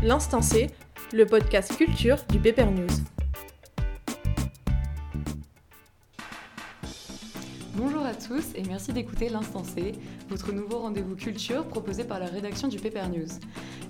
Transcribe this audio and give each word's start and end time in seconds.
L'Instant 0.00 0.42
le 1.12 1.26
podcast 1.26 1.76
culture 1.76 2.18
du 2.30 2.38
Paper 2.38 2.66
News. 2.66 2.86
Bonjour 7.74 8.06
à 8.06 8.14
tous 8.14 8.44
et 8.54 8.62
merci 8.62 8.92
d'écouter 8.92 9.28
l'Instant 9.28 9.64
votre 10.28 10.52
nouveau 10.52 10.78
rendez-vous 10.78 11.16
culture 11.16 11.66
proposé 11.66 12.04
par 12.04 12.20
la 12.20 12.26
rédaction 12.26 12.68
du 12.68 12.78
Paper 12.78 13.08
News. 13.08 13.26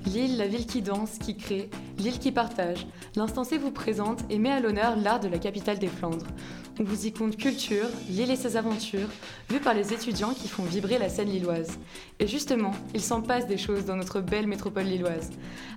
Lille, 0.06 0.38
la 0.38 0.46
ville 0.46 0.66
qui 0.66 0.80
danse, 0.80 1.18
qui 1.18 1.36
crée, 1.36 1.68
l'île 1.98 2.18
qui 2.18 2.32
partage. 2.32 2.86
L'Instant 3.14 3.42
vous 3.58 3.70
présente 3.70 4.20
et 4.30 4.38
met 4.38 4.50
à 4.50 4.60
l'honneur 4.60 4.96
l'art 4.96 5.20
de 5.20 5.28
la 5.28 5.38
capitale 5.38 5.78
des 5.78 5.88
Flandres. 5.88 6.26
On 6.80 6.84
vous 6.84 7.06
y 7.06 7.12
compte 7.12 7.36
culture, 7.36 7.86
l'île 8.08 8.30
et 8.30 8.36
ses 8.36 8.56
aventures, 8.56 9.08
vues 9.50 9.58
par 9.58 9.74
les 9.74 9.92
étudiants 9.92 10.32
qui 10.32 10.46
font 10.46 10.62
vibrer 10.62 10.96
la 10.98 11.08
scène 11.08 11.28
lilloise. 11.28 11.76
Et 12.20 12.28
justement, 12.28 12.70
il 12.94 13.00
s'en 13.00 13.20
passe 13.20 13.48
des 13.48 13.58
choses 13.58 13.84
dans 13.84 13.96
notre 13.96 14.20
belle 14.20 14.46
métropole 14.46 14.84
lilloise. 14.84 15.30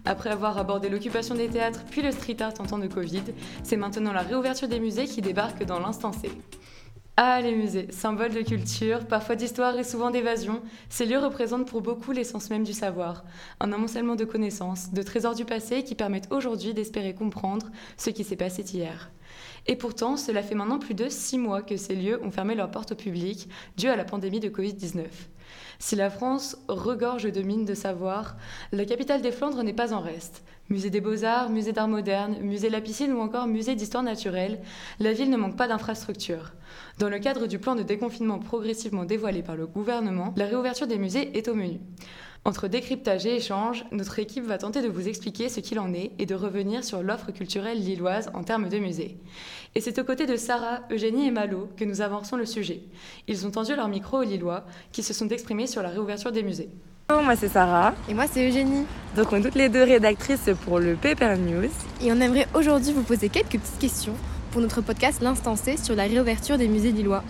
Après 0.06 0.30
avoir 0.30 0.60
abordé 0.60 0.90
l'occupation 0.90 1.34
des 1.34 1.48
théâtres 1.48 1.84
puis 1.90 2.04
le 2.04 2.12
street 2.12 2.38
art 2.42 2.54
en 2.60 2.66
temps 2.66 2.78
de 2.78 2.86
Covid, 2.86 3.24
c'est 3.64 3.78
maintenant 3.78 4.14
la 4.14 4.22
réouverture 4.22 4.68
des 4.68 4.80
musées 4.80 5.06
qui 5.06 5.22
débarque 5.22 5.64
dans 5.64 5.80
l'Instant 5.80 6.12
C. 6.14 6.30
Ah, 7.18 7.42
les 7.42 7.54
musées, 7.54 7.92
symboles 7.92 8.34
de 8.34 8.42
culture, 8.42 9.06
parfois 9.06 9.36
d'histoire 9.36 9.78
et 9.78 9.84
souvent 9.84 10.12
d'évasion, 10.12 10.62
ces 10.90 11.06
lieux 11.06 11.20
représentent 11.20 11.68
pour 11.68 11.82
beaucoup 11.82 12.14
l'essence 12.14 12.50
même 12.50 12.64
du 12.64 12.72
savoir, 12.72 13.26
un 13.60 13.74
amoncellement 13.74 14.16
de 14.16 14.24
connaissances, 14.24 14.94
de 14.94 15.04
trésors 15.04 15.36
du 15.36 15.44
passé 15.44 15.84
qui 15.84 15.94
permettent 15.94 16.32
aujourd'hui 16.32 16.74
d'espérer 16.74 17.14
comprendre 17.14 17.70
ce 17.98 18.10
qui 18.12 18.24
s'est 18.24 18.38
passé 18.38 18.64
hier. 18.64 19.12
Et 19.68 19.76
pourtant, 19.76 20.16
cela 20.16 20.42
fait 20.42 20.56
maintenant 20.56 20.80
plus 20.80 20.94
de 20.94 21.10
six 21.10 21.38
mois 21.38 21.62
que 21.62 21.78
ces 21.78 21.96
lieux 21.96 22.20
ont 22.24 22.32
fermé 22.32 22.56
leurs 22.56 22.72
portes 22.72 22.94
au 22.94 22.96
public, 22.96 23.50
dû 23.78 23.88
à 23.88 23.98
la 23.98 24.06
pandémie 24.06 24.40
de 24.40 24.50
Covid-19. 24.50 25.04
Si 25.80 25.96
la 25.96 26.10
France 26.10 26.58
regorge 26.68 27.32
de 27.32 27.42
mines 27.42 27.66
de 27.66 27.74
savoir, 27.74 28.36
la 28.72 28.86
capitale 28.86 29.22
des 29.22 29.32
Flandres 29.32 29.64
n'est 29.64 29.74
pas 29.74 29.94
en 29.94 30.00
reste. 30.00 30.44
Musée 30.70 30.90
des 30.90 31.02
beaux-arts, 31.02 31.50
musée 31.50 31.74
d'art 31.74 31.88
moderne, 31.88 32.38
musée 32.42 32.68
de 32.68 32.74
la 32.74 32.82
piscine 32.82 33.12
ou 33.12 33.20
encore 33.20 33.48
musée 33.48 33.76
d'histoire 33.76 34.04
naturelle, 34.04 34.62
la 35.00 35.12
ville 35.12 35.30
ne 35.30 35.38
manque 35.38 35.58
pas 35.58 35.68
d'infrastructures. 35.68 36.54
Dans 36.98 37.10
le 37.10 37.20
cadre 37.20 37.48
du 37.48 37.60
plan 37.60 37.76
de 37.76 37.84
déconfinement 37.84 38.40
progressivement 38.40 39.04
dévoilé 39.04 39.44
par 39.44 39.56
le 39.56 39.68
gouvernement, 39.68 40.34
la 40.38 40.46
réouverture 40.46 40.88
des 40.88 40.98
musées 40.98 41.38
est 41.38 41.48
au 41.48 41.56
menu. 41.56 41.80
Entre 42.44 42.68
décryptage 42.68 43.28
et 43.28 43.36
échange, 43.36 43.86
notre 43.92 44.18
équipe 44.18 44.48
va 44.48 44.58
tenter 44.58 44.82
de 44.82 44.88
vous 44.88 45.08
expliquer 45.08 45.48
ce 45.48 45.60
qu'il 45.60 45.80
en 45.80 45.94
est 45.94 46.12
et 46.18 46.26
de 46.26 46.34
revenir 46.34 46.84
sur 46.84 47.04
l'offre 47.04 47.32
culturelle 47.32 47.78
lilloise 47.78 48.32
en 48.34 48.42
termes 48.42 48.68
de 48.68 48.80
musées. 48.80 49.18
Et 49.76 49.82
c'est 49.82 50.00
aux 50.00 50.04
côtés 50.04 50.26
de 50.26 50.36
Sarah, 50.36 50.80
Eugénie 50.92 51.28
et 51.28 51.32
Malo 51.32 51.70
que 51.78 51.86
nous 51.86 52.02
avançons 52.02 52.38
le 52.38 52.48
sujet. 52.48 52.82
Ils 53.28 53.46
ont 53.46 53.52
tendu 53.52 53.76
leur 53.76 53.88
micro 53.90 54.18
aux 54.18 54.24
Lillois 54.24 54.64
qui 54.92 55.04
se 55.04 55.14
sont 55.14 55.28
exprimés 55.30 55.68
sur 55.68 55.84
la 55.84 55.90
réouverture 55.90 56.32
des 56.32 56.42
musées. 56.42 56.70
Bonjour, 57.10 57.24
moi 57.24 57.36
c'est 57.36 57.48
Sarah. 57.48 57.94
Et 58.10 58.16
moi 58.16 58.26
c'est 58.26 58.50
Eugénie. 58.50 58.86
Donc 59.16 59.32
on 59.32 59.36
est 59.36 59.42
toutes 59.44 59.54
les 59.54 59.70
deux 59.70 59.84
rédactrices 59.84 60.50
pour 60.66 60.80
le 60.80 60.96
Paper 60.96 61.36
News. 61.38 61.70
Et 62.02 62.12
on 62.12 62.20
aimerait 62.20 62.48
aujourd'hui 62.56 62.92
vous 62.92 63.04
poser 63.04 63.30
quelques 63.30 63.60
petites 63.60 63.80
questions 63.80 64.16
pour 64.50 64.62
notre 64.62 64.82
podcast 64.82 65.22
L'Instant 65.22 65.56
C 65.56 65.78
sur 65.78 65.96
la 65.96 66.06
réouverture 66.06 66.58
des 66.58 66.68
musées 66.68 66.92
lillois. 66.92 67.24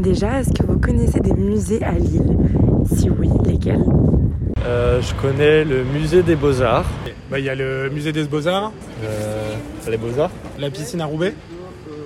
Déjà, 0.00 0.40
est-ce 0.40 0.50
que 0.50 0.66
vous 0.66 0.80
connaissez 0.80 1.20
des 1.20 1.32
musées 1.32 1.82
à 1.84 1.92
Lille? 1.92 2.61
Si 2.90 3.08
oui, 3.10 3.28
lesquels 3.44 3.84
euh, 4.64 5.00
je 5.02 5.12
connais 5.14 5.64
le 5.64 5.82
musée 5.82 6.22
des 6.22 6.36
Beaux-Arts. 6.36 6.86
Bah, 7.30 7.40
il 7.40 7.44
y 7.44 7.48
a 7.48 7.54
le 7.54 7.90
musée 7.90 8.12
des 8.12 8.22
Beaux-Arts, 8.24 8.72
Euh, 9.04 9.54
les 9.90 9.96
Beaux-Arts 9.96 10.30
la 10.58 10.70
piscine 10.70 11.00
à 11.00 11.06
Roubaix. 11.06 11.34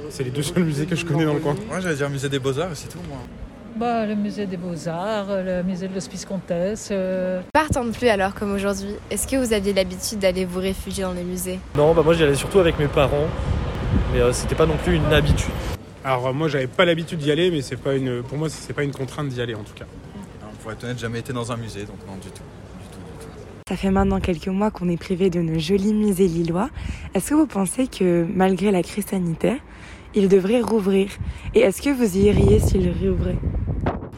C'est 0.09 0.25
les 0.25 0.31
deux 0.31 0.43
seuls 0.43 0.65
musées 0.65 0.87
que 0.87 0.97
je 0.97 1.05
connais 1.05 1.27
dans 1.27 1.35
le 1.35 1.41
coin. 1.41 1.55
Moi 1.69 1.81
j'allais 1.81 1.97
dire 1.97 2.09
musée 2.09 2.31
des 2.31 2.39
beaux-arts 2.39 2.73
et 2.73 2.75
c'est 2.75 2.89
tout 2.89 3.01
moi. 3.09 3.19
Bah, 3.77 4.07
le 4.07 4.15
musée 4.15 4.47
des 4.47 4.57
beaux-arts, 4.57 5.27
le 5.45 5.63
musée 5.63 5.89
de 5.89 5.95
l'Hospice 5.95 6.25
Comtesse. 6.25 6.89
euh, 6.91 7.43
Pas 7.53 7.67
de 7.69 7.91
plus 7.91 8.09
alors 8.09 8.33
comme 8.35 8.55
aujourd'hui. 8.55 8.95
Est-ce 9.11 9.27
que 9.27 9.37
vous 9.37 9.53
aviez 9.53 9.75
l'habitude 9.75 10.21
d'aller 10.21 10.47
vous 10.47 10.61
réfugier 10.61 11.05
dans 11.05 11.13
les 11.13 11.25
musées? 11.25 11.59
Non, 11.75 11.93
bah 11.93 12.01
moi 12.03 12.15
j'y 12.15 12.23
allais 12.23 12.35
surtout 12.37 12.61
avec 12.61 12.79
mes 12.79 12.89
parents, 12.89 13.29
mais 14.15 14.21
euh, 14.21 14.33
c'était 14.33 14.55
pas 14.55 14.65
non 14.65 14.77
plus 14.83 14.95
une 14.97 15.13
habitude. 15.13 15.53
Alors 16.03 16.33
moi 16.33 16.49
j'avais 16.49 16.69
pas 16.69 16.87
l'habitude 16.87 17.19
d'y 17.19 17.31
aller, 17.31 17.51
mais 17.51 17.61
c'est 17.61 17.77
pas 17.77 17.95
une, 17.95 18.23
pour 18.23 18.39
moi 18.39 18.49
c'est 18.49 18.73
pas 18.73 18.85
une 18.85 18.93
contrainte 18.93 19.29
d'y 19.29 19.43
aller 19.43 19.55
en 19.55 19.65
tout 19.65 19.75
cas. 19.75 19.85
Pour 20.67 20.73
être 20.73 20.83
honnête, 20.83 20.99
jamais 20.99 21.21
été 21.21 21.33
dans 21.33 21.53
un 21.53 21.57
musée, 21.57 21.85
donc 21.85 21.95
non 22.09 22.15
du 22.17 22.23
tout. 22.23 22.43
Du 22.43 22.89
tout, 22.91 22.99
du 22.99 23.25
tout. 23.25 23.31
Ça 23.69 23.77
fait 23.77 23.93
maintenant 23.93 24.19
quelques 24.19 24.49
mois 24.49 24.73
qu'on 24.73 24.89
est 24.89 24.97
privé 24.97 25.31
de 25.31 25.39
nos 25.41 25.61
jolis 25.61 25.95
musées 25.95 26.27
lillois. 26.27 26.71
Est-ce 27.15 27.31
que 27.31 27.35
vous 27.37 27.47
pensez 27.47 27.87
que 27.87 28.27
malgré 28.35 28.73
la 28.73 28.83
crise 28.83 29.07
sanitaire, 29.07 29.59
ils 30.17 30.29
devraient 30.29 30.61
rouvrir? 30.63 31.11
Et 31.55 31.61
est-ce 31.61 31.81
que 31.81 31.91
vous 31.91 32.17
y 32.17 32.23
iriez 32.23 32.59
s'ils 32.59 32.91
réouvraient 32.91 33.39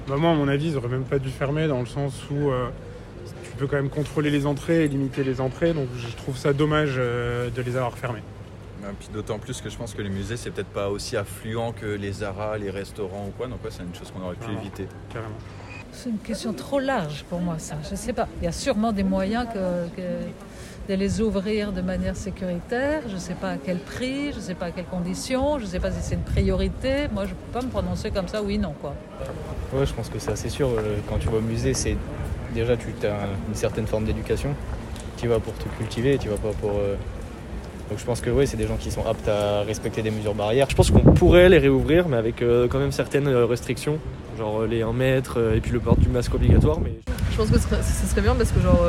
Bah, 0.08 0.16
moi 0.16 0.30
à 0.30 0.34
mon 0.36 0.48
avis 0.48 0.68
ils 0.70 0.76
auraient 0.78 0.88
même 0.88 1.04
pas 1.04 1.18
dû 1.18 1.28
fermer 1.28 1.68
dans 1.68 1.80
le 1.80 1.84
sens 1.86 2.14
où 2.30 2.48
euh, 2.50 2.68
tu 3.44 3.50
peux 3.58 3.66
quand 3.66 3.76
même 3.76 3.90
contrôler 3.90 4.30
les 4.30 4.46
entrées 4.46 4.86
et 4.86 4.88
limiter 4.88 5.24
les 5.24 5.42
entrées, 5.42 5.74
donc 5.74 5.88
je 5.98 6.16
trouve 6.16 6.38
ça 6.38 6.54
dommage 6.54 6.94
euh, 6.96 7.50
de 7.50 7.60
les 7.60 7.76
avoir 7.76 7.98
fermés. 7.98 8.22
Puis 9.00 9.10
d'autant 9.12 9.38
plus 9.38 9.60
que 9.60 9.68
je 9.68 9.76
pense 9.76 9.92
que 9.92 10.00
les 10.00 10.08
musées 10.08 10.38
c'est 10.38 10.50
peut-être 10.50 10.68
pas 10.72 10.88
aussi 10.88 11.18
affluent 11.18 11.72
que 11.78 11.84
les 11.84 12.10
Zara, 12.10 12.56
les 12.56 12.70
restaurants 12.70 13.26
ou 13.28 13.32
quoi, 13.36 13.48
donc 13.48 13.62
ouais, 13.62 13.70
c'est 13.70 13.82
une 13.82 13.94
chose 13.94 14.10
qu'on 14.10 14.24
aurait 14.24 14.36
pu 14.36 14.46
Ah. 14.48 14.58
éviter. 14.62 14.86
Carrément. 15.12 15.34
C'est 16.00 16.10
une 16.10 16.18
question 16.18 16.52
trop 16.52 16.78
large 16.78 17.24
pour 17.28 17.40
moi, 17.40 17.56
ça. 17.58 17.74
Je 17.90 17.96
sais 17.96 18.12
pas. 18.12 18.28
Il 18.40 18.44
y 18.44 18.46
a 18.48 18.52
sûrement 18.52 18.92
des 18.92 19.02
moyens 19.02 19.46
de 20.88 20.94
les 20.94 21.20
ouvrir 21.20 21.72
de 21.72 21.80
manière 21.80 22.14
sécuritaire. 22.14 23.02
Je 23.12 23.16
sais 23.16 23.34
pas 23.34 23.50
à 23.50 23.56
quel 23.56 23.78
prix, 23.78 24.32
je 24.32 24.38
sais 24.38 24.54
pas 24.54 24.66
à 24.66 24.70
quelles 24.70 24.84
conditions, 24.84 25.58
je 25.58 25.66
sais 25.66 25.80
pas 25.80 25.90
si 25.90 25.98
c'est 26.00 26.14
une 26.14 26.20
priorité. 26.22 27.08
Moi, 27.12 27.24
je 27.26 27.30
peux 27.30 27.52
pas 27.52 27.62
me 27.62 27.68
prononcer 27.68 28.12
comme 28.12 28.28
ça, 28.28 28.40
oui, 28.44 28.58
non, 28.58 28.74
quoi. 28.80 28.94
Ouais, 29.74 29.84
je 29.84 29.92
pense 29.92 30.08
que 30.08 30.20
c'est 30.20 30.30
assez 30.30 30.48
sûr. 30.48 30.68
Euh, 30.68 30.98
Quand 31.08 31.18
tu 31.18 31.28
vas 31.28 31.38
au 31.38 31.42
musée, 31.42 31.74
c'est 31.74 31.96
déjà 32.54 32.76
tu 32.76 32.94
as 33.04 33.26
une 33.48 33.54
certaine 33.54 33.88
forme 33.88 34.04
d'éducation. 34.04 34.54
Tu 35.16 35.26
vas 35.26 35.40
pour 35.40 35.54
te 35.54 35.68
cultiver, 35.78 36.16
tu 36.16 36.28
vas 36.28 36.36
pas 36.36 36.52
pour. 36.60 36.70
euh, 36.70 36.94
Donc 37.88 37.98
je 37.98 38.04
pense 38.04 38.20
que 38.20 38.28
ouais, 38.28 38.44
c'est 38.44 38.58
des 38.58 38.66
gens 38.66 38.76
qui 38.76 38.90
sont 38.90 39.04
aptes 39.06 39.28
à 39.28 39.62
respecter 39.62 40.02
des 40.02 40.10
mesures 40.10 40.34
barrières. 40.34 40.68
Je 40.68 40.76
pense 40.76 40.90
qu'on 40.90 41.00
pourrait 41.00 41.48
les 41.48 41.58
réouvrir, 41.58 42.08
mais 42.08 42.18
avec 42.18 42.42
euh, 42.42 42.68
quand 42.68 42.78
même 42.78 42.92
certaines 42.92 43.28
euh, 43.28 43.46
restrictions, 43.46 43.98
genre 44.36 44.62
euh, 44.62 44.66
les 44.66 44.82
1 44.82 44.92
mètre 44.92 45.38
et 45.54 45.60
puis 45.60 45.72
le 45.72 45.80
port 45.80 45.96
du 45.96 46.08
masque 46.08 46.34
obligatoire. 46.34 46.80
Mais 46.80 46.92
Je 47.32 47.36
pense 47.36 47.48
que 47.48 47.58
ce 47.58 48.06
serait, 48.06 48.20
bien 48.20 48.34
parce 48.34 48.52
que 48.52 48.60
genre 48.60 48.80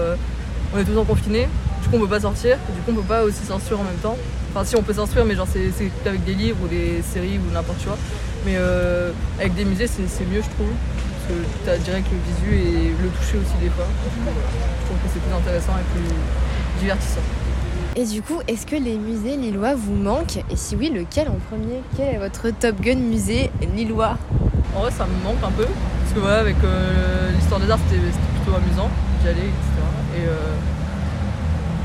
on 0.73 0.77
est 0.77 0.83
tout 0.83 0.89
le 0.89 0.97
temps 0.97 1.05
confinés, 1.05 1.47
du 1.81 1.89
coup 1.89 1.95
on 1.95 1.99
peut 2.01 2.07
pas 2.07 2.19
sortir, 2.19 2.57
du 2.75 2.81
coup 2.81 2.91
on 2.91 3.01
peut 3.01 3.07
pas 3.07 3.23
aussi 3.23 3.43
s'instruire 3.43 3.79
en 3.79 3.83
même 3.83 4.01
temps. 4.03 4.17
Enfin 4.51 4.65
si 4.65 4.75
on 4.75 4.83
peut 4.83 4.93
s'instruire 4.93 5.23
mais 5.25 5.35
genre 5.35 5.47
c'est 5.49 5.71
avec 6.05 6.23
des 6.25 6.33
livres 6.33 6.57
ou 6.63 6.67
des 6.67 7.01
séries 7.01 7.39
ou 7.39 7.53
n'importe 7.53 7.83
quoi. 7.85 7.97
Mais 8.45 8.57
avec 9.39 9.55
des 9.55 9.63
musées 9.63 9.87
c'est 9.87 10.25
mieux 10.25 10.41
je 10.41 10.49
trouve. 10.49 10.73
Parce 10.75 11.37
que 11.39 11.65
t'as 11.65 11.77
direct 11.77 12.07
le 12.11 12.17
visu 12.33 12.67
et 12.67 12.89
le 12.89 13.09
toucher 13.09 13.37
aussi 13.37 13.55
des 13.61 13.69
fois. 13.69 13.85
Je 14.03 14.85
trouve 14.85 14.97
que 14.97 15.09
c'est 15.13 15.21
plus 15.21 15.33
intéressant 15.33 15.73
et 15.79 15.85
plus 15.93 16.81
divertissant. 16.81 17.21
Et 17.99 18.05
du 18.05 18.21
coup, 18.21 18.39
est-ce 18.47 18.65
que 18.65 18.77
les 18.77 18.97
musées 18.97 19.35
lillois 19.35 19.75
vous 19.75 19.93
manquent 19.93 20.37
Et 20.49 20.55
si 20.55 20.77
oui, 20.77 20.89
lequel 20.89 21.27
en 21.27 21.35
premier 21.51 21.81
Quel 21.97 22.15
est 22.15 22.17
votre 22.17 22.49
Top 22.49 22.79
Gun 22.79 22.95
musée 22.95 23.51
lillois 23.75 24.17
En 24.73 24.79
vrai 24.79 24.91
ça 24.91 25.05
me 25.05 25.21
manque 25.21 25.43
un 25.43 25.51
peu. 25.51 25.65
Parce 25.65 26.13
que 26.15 26.19
voilà 26.21 26.37
avec 26.37 26.55
euh, 26.63 27.29
l'histoire 27.33 27.59
des 27.59 27.69
arts 27.69 27.79
c'était 27.89 27.99
plutôt 27.99 28.55
amusant. 28.55 28.89
J'y 29.21 29.27
allais, 29.27 29.39
etc. 29.39 29.51
Et 30.15 30.27
euh, 30.29 30.33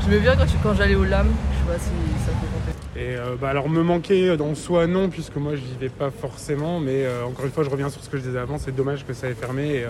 j'aimais 0.05 0.19
bien 0.19 0.35
quand, 0.63 0.73
j'allais 0.73 0.95
au 0.95 1.03
LAM. 1.03 1.27
Je 1.27 1.73
sais 1.73 1.77
pas 1.77 1.83
si 1.83 1.91
ça 2.25 2.31
compter. 2.31 2.64
Et 2.97 3.15
euh, 3.15 3.35
bah, 3.39 3.49
alors 3.49 3.69
me 3.69 3.83
manquer 3.83 4.37
dans 4.37 4.55
soi 4.55 4.87
non, 4.87 5.09
puisque 5.09 5.35
moi 5.35 5.53
je 5.55 5.61
n'y 5.61 5.77
vais 5.79 5.89
pas 5.89 6.11
forcément, 6.11 6.79
mais 6.79 7.03
euh, 7.05 7.25
encore 7.25 7.45
une 7.45 7.51
fois 7.51 7.63
je 7.63 7.69
reviens 7.69 7.89
sur 7.89 8.01
ce 8.01 8.09
que 8.09 8.17
je 8.17 8.23
disais 8.23 8.39
avant, 8.39 8.57
c'est 8.57 8.73
dommage 8.73 9.05
que 9.05 9.13
ça 9.13 9.27
ait 9.27 9.33
fermé. 9.33 9.75
Et, 9.75 9.83
euh, 9.83 9.89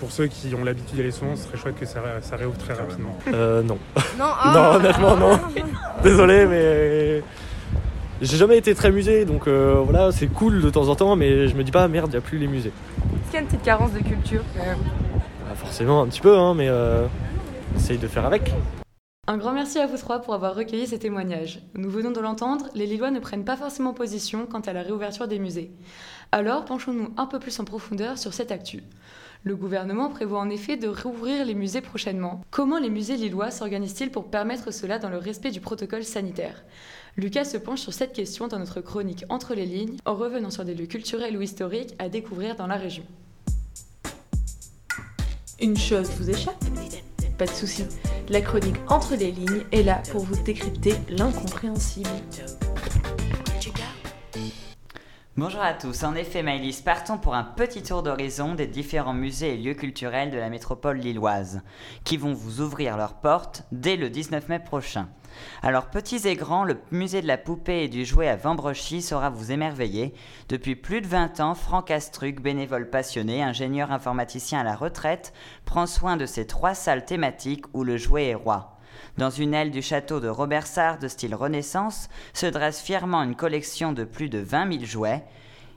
pour 0.00 0.10
ceux 0.10 0.26
qui 0.26 0.54
ont 0.54 0.64
l'habitude 0.64 0.94
d'y 0.94 1.00
aller 1.00 1.10
souvent, 1.10 1.36
ce 1.36 1.44
serait 1.44 1.58
chouette 1.58 1.78
que 1.78 1.86
ça, 1.86 2.00
ça 2.20 2.36
réouvre 2.36 2.58
très 2.58 2.74
rapidement. 2.74 3.16
Euh, 3.32 3.62
non. 3.62 3.78
Non, 4.18 4.26
Non, 4.52 4.74
honnêtement, 4.76 5.16
non. 5.16 5.38
Désolé, 6.02 6.46
mais 6.46 7.22
j'ai 8.22 8.38
jamais 8.38 8.56
été 8.56 8.74
très 8.74 8.90
musée, 8.90 9.24
donc 9.26 9.46
euh, 9.46 9.82
voilà, 9.84 10.10
c'est 10.10 10.26
cool 10.26 10.62
de 10.62 10.70
temps 10.70 10.88
en 10.88 10.96
temps, 10.96 11.16
mais 11.16 11.48
je 11.48 11.54
me 11.54 11.62
dis 11.62 11.70
pas 11.70 11.86
merde, 11.88 12.12
y 12.14 12.16
a 12.16 12.20
plus 12.20 12.38
les 12.38 12.46
musées. 12.46 12.70
Est-ce 12.70 13.30
qu'il 13.30 13.34
y 13.34 13.36
a 13.36 13.40
une 13.40 13.46
petite 13.46 13.62
carence 13.62 13.92
de 13.92 13.98
culture 13.98 14.42
quand 14.56 14.64
même? 14.64 14.78
Bah, 15.14 15.54
forcément 15.54 16.02
un 16.02 16.06
petit 16.06 16.20
peu, 16.20 16.36
hein, 16.36 16.54
mais 16.54 16.68
euh, 16.68 17.06
essaye 17.76 17.98
de 17.98 18.08
faire 18.08 18.24
avec. 18.24 18.52
Un 19.28 19.38
grand 19.38 19.52
merci 19.52 19.80
à 19.80 19.88
vous 19.88 19.96
trois 19.96 20.20
pour 20.20 20.34
avoir 20.34 20.54
recueilli 20.54 20.86
ces 20.86 21.00
témoignages. 21.00 21.60
Nous 21.74 21.90
venons 21.90 22.12
de 22.12 22.20
l'entendre, 22.20 22.68
les 22.76 22.86
Lillois 22.86 23.10
ne 23.10 23.18
prennent 23.18 23.44
pas 23.44 23.56
forcément 23.56 23.92
position 23.92 24.46
quant 24.46 24.60
à 24.60 24.72
la 24.72 24.82
réouverture 24.82 25.26
des 25.26 25.40
musées. 25.40 25.72
Alors 26.30 26.64
penchons-nous 26.64 27.12
un 27.16 27.26
peu 27.26 27.40
plus 27.40 27.58
en 27.58 27.64
profondeur 27.64 28.18
sur 28.18 28.32
cette 28.32 28.52
actu. 28.52 28.84
Le 29.42 29.56
gouvernement 29.56 30.10
prévoit 30.10 30.38
en 30.38 30.48
effet 30.48 30.76
de 30.76 30.86
rouvrir 30.86 31.44
les 31.44 31.54
musées 31.54 31.80
prochainement. 31.80 32.40
Comment 32.52 32.78
les 32.78 32.88
musées 32.88 33.16
lillois 33.16 33.50
s'organisent-ils 33.50 34.12
pour 34.12 34.30
permettre 34.30 34.72
cela 34.72 35.00
dans 35.00 35.10
le 35.10 35.18
respect 35.18 35.50
du 35.50 35.60
protocole 35.60 36.04
sanitaire? 36.04 36.62
Lucas 37.16 37.46
se 37.46 37.56
penche 37.56 37.80
sur 37.80 37.92
cette 37.92 38.12
question 38.12 38.46
dans 38.46 38.60
notre 38.60 38.80
chronique 38.80 39.24
Entre 39.28 39.54
les 39.54 39.66
lignes, 39.66 39.96
en 40.04 40.14
revenant 40.14 40.50
sur 40.50 40.64
des 40.64 40.74
lieux 40.74 40.86
culturels 40.86 41.36
ou 41.36 41.42
historiques 41.42 41.96
à 41.98 42.08
découvrir 42.08 42.54
dans 42.54 42.68
la 42.68 42.76
région. 42.76 43.04
Une 45.60 45.76
chose 45.76 46.10
vous 46.10 46.30
échappe? 46.30 46.64
Pas 47.38 47.46
de 47.46 47.50
souci. 47.50 47.84
La 48.28 48.40
chronique 48.40 48.76
Entre 48.88 49.14
les 49.14 49.30
lignes 49.30 49.64
est 49.72 49.82
là 49.82 50.02
pour 50.10 50.24
vous 50.24 50.36
décrypter 50.42 50.94
l'incompréhensible. 51.08 52.08
Bonjour 55.38 55.60
à 55.60 55.74
tous, 55.74 56.02
en 56.02 56.14
effet 56.14 56.42
Maëlys, 56.42 56.80
partons 56.80 57.18
pour 57.18 57.34
un 57.34 57.44
petit 57.44 57.82
tour 57.82 58.02
d'horizon 58.02 58.54
des 58.54 58.66
différents 58.66 59.12
musées 59.12 59.52
et 59.52 59.56
lieux 59.58 59.74
culturels 59.74 60.30
de 60.30 60.38
la 60.38 60.48
métropole 60.48 60.96
lilloise, 60.96 61.60
qui 62.04 62.16
vont 62.16 62.32
vous 62.32 62.62
ouvrir 62.62 62.96
leurs 62.96 63.20
portes 63.20 63.64
dès 63.70 63.96
le 63.96 64.08
19 64.08 64.48
mai 64.48 64.60
prochain. 64.60 65.10
Alors 65.62 65.90
petits 65.90 66.26
et 66.26 66.36
grands, 66.36 66.64
le 66.64 66.78
musée 66.90 67.20
de 67.20 67.26
la 67.26 67.36
poupée 67.36 67.84
et 67.84 67.88
du 67.88 68.06
jouet 68.06 68.28
à 68.28 68.36
Vambrochy 68.36 69.02
saura 69.02 69.28
vous 69.28 69.52
émerveiller. 69.52 70.14
Depuis 70.48 70.74
plus 70.74 71.02
de 71.02 71.06
20 71.06 71.40
ans, 71.40 71.54
Franck 71.54 71.90
Astruc, 71.90 72.40
bénévole 72.40 72.88
passionné, 72.88 73.42
ingénieur 73.42 73.92
informaticien 73.92 74.60
à 74.60 74.64
la 74.64 74.74
retraite, 74.74 75.34
prend 75.66 75.84
soin 75.86 76.16
de 76.16 76.24
ces 76.24 76.46
trois 76.46 76.72
salles 76.72 77.04
thématiques 77.04 77.66
où 77.74 77.84
le 77.84 77.98
jouet 77.98 78.28
est 78.28 78.34
roi. 78.34 78.75
Dans 79.18 79.30
une 79.30 79.54
aile 79.54 79.70
du 79.70 79.82
château 79.82 80.20
de 80.20 80.28
Robersart 80.28 80.98
de 80.98 81.08
style 81.08 81.34
Renaissance 81.34 82.08
se 82.34 82.46
dresse 82.46 82.80
fièrement 82.80 83.22
une 83.22 83.36
collection 83.36 83.92
de 83.92 84.04
plus 84.04 84.28
de 84.28 84.38
20 84.38 84.72
000 84.72 84.84
jouets 84.84 85.24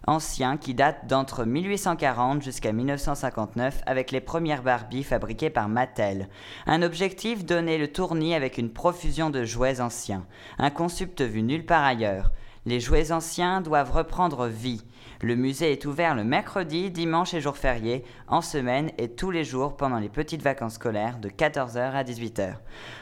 anciens 0.07 0.57
qui 0.57 0.73
datent 0.73 1.07
d'entre 1.07 1.45
1840 1.45 2.41
jusqu'à 2.41 2.71
1959 2.71 3.81
avec 3.85 4.11
les 4.11 4.21
premières 4.21 4.63
Barbie 4.63 5.03
fabriquées 5.03 5.49
par 5.49 5.69
Mattel. 5.69 6.29
Un 6.65 6.81
objectif 6.81 7.45
donner 7.45 7.77
le 7.77 7.91
tournis 7.91 8.33
avec 8.33 8.57
une 8.57 8.71
profusion 8.71 9.29
de 9.29 9.43
jouets 9.43 9.81
anciens, 9.81 10.25
un 10.57 10.69
concept 10.69 11.21
vu 11.21 11.43
nulle 11.43 11.65
part 11.65 11.83
ailleurs. 11.83 12.31
Les 12.65 12.79
jouets 12.79 13.11
anciens 13.11 13.61
doivent 13.61 13.91
reprendre 13.91 14.47
vie. 14.47 14.81
Le 15.21 15.35
musée 15.35 15.73
est 15.73 15.85
ouvert 15.85 16.15
le 16.15 16.23
mercredi, 16.23 16.91
dimanche 16.91 17.33
et 17.33 17.41
jours 17.41 17.57
fériés, 17.57 18.05
en 18.29 18.39
semaine 18.39 18.89
et 18.97 19.09
tous 19.09 19.31
les 19.31 19.43
jours 19.43 19.75
pendant 19.75 19.99
les 19.99 20.07
petites 20.07 20.41
vacances 20.41 20.75
scolaires 20.75 21.19
de 21.19 21.27
14h 21.27 21.91
à 21.91 22.03
18h. 22.05 22.53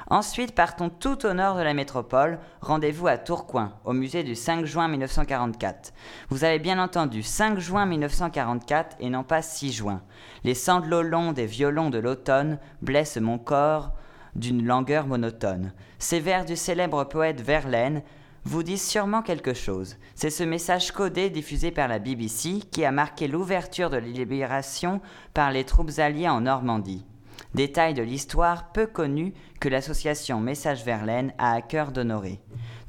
Ensuite, 0.10 0.56
partons 0.56 0.90
tout 0.90 1.28
au 1.28 1.34
nord 1.34 1.58
de 1.58 1.62
la 1.62 1.76
métropole. 1.76 2.40
Rendez-vous 2.62 3.08
à 3.08 3.20
Tourcoing, 3.20 3.72
au 3.86 3.94
musée 3.94 4.24
du 4.24 4.34
5 4.34 4.66
juin 4.66 4.88
1944. 4.88 5.94
Vous 6.30 6.44
avez 6.44 6.58
bien 6.58 6.82
entendu 6.82 7.22
5 7.22 7.60
juin 7.60 7.86
1944 7.86 8.98
et 9.00 9.12
non 9.12 9.24
pas 9.24 9.44
6 9.44 9.72
juin. 9.74 10.02
Les 10.44 10.56
sanglots 10.56 11.04
longs 11.04 11.34
des 11.34 11.46
violons 11.46 11.92
de 11.92 12.00
l'automne 12.00 12.58
blessent 12.82 13.18
mon 13.18 13.38
corps 13.38 13.92
d'une 14.36 14.66
langueur 14.66 15.06
monotone. 15.06 15.72
Ces 16.00 16.20
vers 16.20 16.46
du 16.46 16.56
célèbre 16.56 17.04
poète 17.04 17.42
Verlaine 17.42 18.02
vous 18.48 18.64
disent 18.64 18.88
sûrement 18.88 19.22
quelque 19.22 19.54
chose. 19.54 19.98
C'est 20.16 20.30
ce 20.30 20.44
message 20.44 20.92
codé 20.92 21.30
diffusé 21.30 21.72
par 21.72 21.88
la 21.88 22.00
BBC 22.00 22.62
qui 22.72 22.86
a 22.86 22.92
marqué 22.92 23.28
l'ouverture 23.28 23.90
de 23.90 23.98
la 23.98 24.08
libération 24.08 25.02
par 25.34 25.52
les 25.52 25.66
troupes 25.66 25.92
alliées 25.98 26.30
en 26.30 26.42
Normandie. 26.42 27.06
Détail 27.54 27.94
de 27.94 28.04
l'histoire 28.04 28.72
peu 28.72 28.88
connu 28.88 29.34
que 29.60 29.70
l'association 29.70 30.40
Message 30.40 30.84
Verlaine 30.84 31.34
a 31.38 31.54
à 31.54 31.62
cœur 31.62 31.92
d'honorer. 31.92 32.40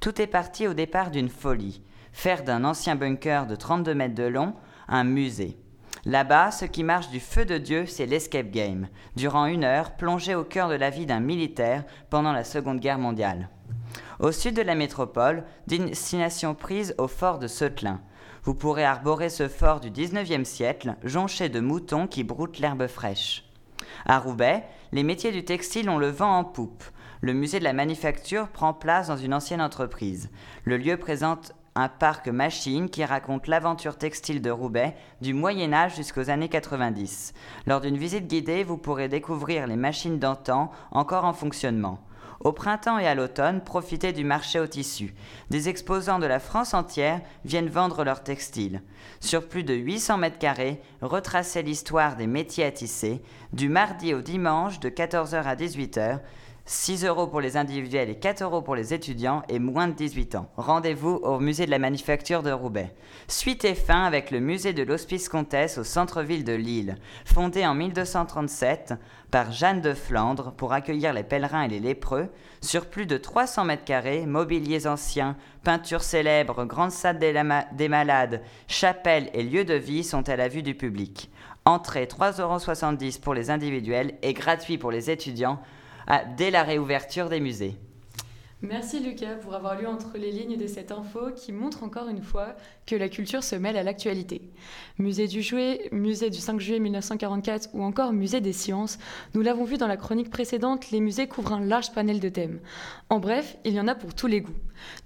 Tout 0.00 0.20
est 0.20 0.26
parti 0.26 0.66
au 0.66 0.74
départ 0.74 1.10
d'une 1.10 1.28
folie 1.28 1.82
faire 2.12 2.42
d'un 2.42 2.64
ancien 2.64 2.96
bunker 2.96 3.46
de 3.46 3.54
32 3.54 3.94
mètres 3.94 4.14
de 4.14 4.24
long 4.24 4.54
un 4.88 5.04
musée. 5.04 5.56
Là-bas, 6.04 6.50
ce 6.50 6.64
qui 6.64 6.82
marche 6.82 7.10
du 7.10 7.20
feu 7.20 7.44
de 7.44 7.58
Dieu, 7.58 7.86
c'est 7.86 8.06
l'escape 8.06 8.50
game, 8.50 8.88
durant 9.14 9.46
une 9.46 9.62
heure, 9.62 9.96
plongé 9.96 10.34
au 10.34 10.42
cœur 10.42 10.68
de 10.68 10.74
la 10.74 10.90
vie 10.90 11.06
d'un 11.06 11.20
militaire 11.20 11.84
pendant 12.10 12.32
la 12.32 12.44
Seconde 12.44 12.80
Guerre 12.80 12.98
mondiale. 12.98 13.50
Au 14.20 14.32
sud 14.32 14.56
de 14.56 14.62
la 14.62 14.74
métropole, 14.74 15.44
destination 15.68 16.56
prise 16.56 16.92
au 16.98 17.06
fort 17.06 17.38
de 17.38 17.46
Seutlin. 17.46 18.00
Vous 18.42 18.52
pourrez 18.54 18.84
arborer 18.84 19.28
ce 19.28 19.46
fort 19.46 19.78
du 19.78 19.92
19e 19.92 20.42
siècle, 20.42 20.96
jonché 21.04 21.48
de 21.48 21.60
moutons 21.60 22.08
qui 22.08 22.24
broutent 22.24 22.58
l'herbe 22.58 22.88
fraîche. 22.88 23.44
À 24.06 24.18
Roubaix, 24.18 24.64
les 24.90 25.04
métiers 25.04 25.30
du 25.30 25.44
textile 25.44 25.88
ont 25.88 25.98
le 25.98 26.10
vent 26.10 26.36
en 26.36 26.42
poupe. 26.42 26.82
Le 27.20 27.32
musée 27.32 27.60
de 27.60 27.64
la 27.64 27.72
manufacture 27.72 28.48
prend 28.48 28.74
place 28.74 29.06
dans 29.06 29.16
une 29.16 29.34
ancienne 29.34 29.62
entreprise. 29.62 30.30
Le 30.64 30.78
lieu 30.78 30.96
présente 30.96 31.52
un 31.76 31.88
parc 31.88 32.26
machine 32.26 32.90
qui 32.90 33.04
raconte 33.04 33.46
l'aventure 33.46 33.98
textile 33.98 34.42
de 34.42 34.50
Roubaix 34.50 34.96
du 35.20 35.32
Moyen 35.32 35.72
Âge 35.72 35.94
jusqu'aux 35.94 36.28
années 36.28 36.48
90. 36.48 37.34
Lors 37.68 37.80
d'une 37.80 37.96
visite 37.96 38.26
guidée, 38.26 38.64
vous 38.64 38.78
pourrez 38.78 39.06
découvrir 39.06 39.68
les 39.68 39.76
machines 39.76 40.18
d'antan 40.18 40.72
encore 40.90 41.24
en 41.24 41.32
fonctionnement. 41.32 42.00
Au 42.40 42.52
printemps 42.52 42.98
et 42.98 43.06
à 43.06 43.16
l'automne, 43.16 43.60
profitez 43.60 44.12
du 44.12 44.24
marché 44.24 44.60
au 44.60 44.66
tissu. 44.66 45.14
Des 45.50 45.68
exposants 45.68 46.20
de 46.20 46.26
la 46.26 46.38
France 46.38 46.72
entière 46.72 47.20
viennent 47.44 47.68
vendre 47.68 48.04
leurs 48.04 48.22
textiles. 48.22 48.82
Sur 49.18 49.48
plus 49.48 49.64
de 49.64 49.74
800 49.74 50.18
mètres 50.18 50.38
carrés, 50.38 50.80
retracez 51.02 51.62
l'histoire 51.62 52.14
des 52.14 52.28
métiers 52.28 52.64
à 52.64 52.70
tisser, 52.70 53.22
du 53.52 53.68
mardi 53.68 54.14
au 54.14 54.20
dimanche 54.20 54.78
de 54.78 54.88
14h 54.88 55.42
à 55.42 55.56
18h, 55.56 56.20
6 56.70 57.06
euros 57.06 57.26
pour 57.26 57.40
les 57.40 57.56
individuels 57.56 58.10
et 58.10 58.18
4 58.18 58.42
euros 58.42 58.60
pour 58.60 58.76
les 58.76 58.92
étudiants 58.92 59.42
et 59.48 59.58
moins 59.58 59.88
de 59.88 59.94
18 59.94 60.34
ans. 60.34 60.50
Rendez-vous 60.58 61.14
au 61.22 61.40
musée 61.40 61.64
de 61.64 61.70
la 61.70 61.78
manufacture 61.78 62.42
de 62.42 62.50
Roubaix. 62.50 62.94
Suite 63.26 63.64
et 63.64 63.74
fin 63.74 64.04
avec 64.04 64.30
le 64.30 64.40
musée 64.40 64.74
de 64.74 64.82
l'Hospice 64.82 65.30
Comtesse 65.30 65.78
au 65.78 65.84
centre-ville 65.84 66.44
de 66.44 66.52
Lille. 66.52 66.98
Fondé 67.24 67.66
en 67.66 67.74
1237 67.74 68.92
par 69.30 69.50
Jeanne 69.50 69.80
de 69.80 69.94
Flandre 69.94 70.52
pour 70.52 70.74
accueillir 70.74 71.14
les 71.14 71.22
pèlerins 71.22 71.62
et 71.62 71.68
les 71.68 71.80
lépreux, 71.80 72.28
sur 72.60 72.84
plus 72.84 73.06
de 73.06 73.16
300 73.16 73.64
mètres 73.64 73.84
carrés, 73.84 74.26
mobiliers 74.26 74.86
anciens, 74.86 75.38
peintures 75.64 76.02
célèbres, 76.02 76.66
grande 76.66 76.90
salle 76.90 77.18
des 77.18 77.88
malades, 77.88 78.42
chapelles 78.66 79.30
et 79.32 79.42
lieux 79.42 79.64
de 79.64 79.72
vie 79.72 80.04
sont 80.04 80.28
à 80.28 80.36
la 80.36 80.48
vue 80.48 80.62
du 80.62 80.74
public. 80.74 81.30
Entrée 81.64 82.04
3,70 82.04 82.40
euros 82.42 83.20
pour 83.22 83.32
les 83.32 83.48
individuels 83.48 84.18
et 84.20 84.34
gratuit 84.34 84.76
pour 84.76 84.90
les 84.90 85.10
étudiants 85.10 85.60
dès 86.36 86.50
la 86.50 86.62
réouverture 86.62 87.28
des 87.28 87.40
musées. 87.40 87.76
Merci 88.60 88.98
Lucas 88.98 89.36
pour 89.36 89.54
avoir 89.54 89.78
lu 89.78 89.86
entre 89.86 90.18
les 90.18 90.32
lignes 90.32 90.56
de 90.56 90.66
cette 90.66 90.90
info 90.90 91.30
qui 91.30 91.52
montre 91.52 91.84
encore 91.84 92.08
une 92.08 92.22
fois 92.22 92.56
que 92.88 92.96
la 92.96 93.10
culture 93.10 93.44
se 93.44 93.54
mêle 93.54 93.76
à 93.76 93.82
l'actualité. 93.82 94.40
Musée 94.98 95.28
du 95.28 95.42
jouet, 95.42 95.88
musée 95.92 96.30
du 96.30 96.38
5 96.38 96.58
juillet 96.58 96.80
1944 96.80 97.68
ou 97.74 97.82
encore 97.82 98.14
musée 98.14 98.40
des 98.40 98.54
sciences, 98.54 98.98
nous 99.34 99.42
l'avons 99.42 99.64
vu 99.64 99.76
dans 99.76 99.86
la 99.86 99.98
chronique 99.98 100.30
précédente, 100.30 100.90
les 100.90 101.00
musées 101.00 101.28
couvrent 101.28 101.52
un 101.52 101.60
large 101.60 101.92
panel 101.92 102.18
de 102.18 102.28
thèmes. 102.30 102.60
En 103.10 103.18
bref, 103.18 103.58
il 103.64 103.74
y 103.74 103.80
en 103.80 103.88
a 103.88 103.94
pour 103.94 104.14
tous 104.14 104.26
les 104.26 104.40
goûts. 104.40 104.54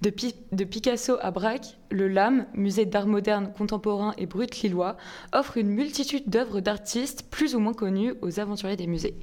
De, 0.01 0.13
de 0.53 0.65
Picasso 0.65 1.17
à 1.21 1.33
Braque, 1.33 1.77
le 1.91 2.07
LAM, 2.07 2.47
musée 2.55 2.87
d'art 2.87 3.09
moderne, 3.09 3.53
contemporain 3.59 4.15
et 4.17 4.27
brut 4.27 4.63
lillois, 4.63 4.97
offre 5.33 5.57
une 5.57 5.69
multitude 5.69 6.29
d'œuvres 6.29 6.61
d'artistes 6.61 7.27
plus 7.31 7.57
ou 7.57 7.59
moins 7.59 7.75
connus 7.75 8.15
aux 8.23 8.39
aventuriers 8.39 8.77
des 8.77 8.87
musées. 8.87 9.17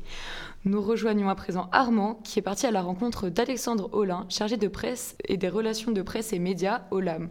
Nous 0.65 0.81
rejoignons 0.81 1.29
à 1.29 1.35
présent 1.35 1.69
Armand, 1.71 2.15
qui 2.25 2.39
est 2.39 2.41
parti 2.41 2.67
à 2.67 2.71
la 2.71 2.81
rencontre 2.81 3.29
d'Alexandre 3.29 3.89
Olin, 3.93 4.25
chargé 4.27 4.57
de 4.57 4.67
presse 4.67 5.15
et 5.23 5.37
des 5.37 5.47
relations 5.47 5.93
de 5.93 6.01
presse 6.01 6.33
et 6.33 6.39
médias 6.39 6.81
au 6.91 6.99
LAM. 6.99 7.29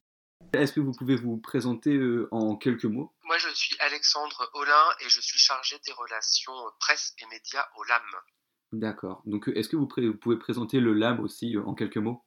Est-ce 0.52 0.72
que 0.72 0.80
vous 0.80 0.92
pouvez 0.92 1.16
vous 1.16 1.36
présenter 1.36 1.94
euh, 1.94 2.28
en 2.30 2.56
quelques 2.56 2.86
mots? 2.86 3.12
Moi, 3.24 3.36
je 3.38 3.48
suis 3.54 3.76
Alexandre 3.80 4.50
Olin 4.54 4.84
et 5.00 5.08
je 5.08 5.20
suis 5.20 5.38
chargé 5.38 5.76
des 5.84 5.92
relations 5.92 6.54
presse 6.80 7.14
et 7.20 7.26
médias 7.26 7.66
au 7.76 7.84
LAM. 7.84 8.02
D'accord. 8.72 9.22
Donc, 9.26 9.48
est-ce 9.54 9.68
que 9.68 9.76
vous, 9.76 9.86
pouvez 9.86 10.38
présenter 10.38 10.80
le 10.80 10.94
LAM 10.94 11.20
aussi 11.20 11.56
euh, 11.56 11.62
en 11.64 11.74
quelques 11.74 11.98
mots? 11.98 12.24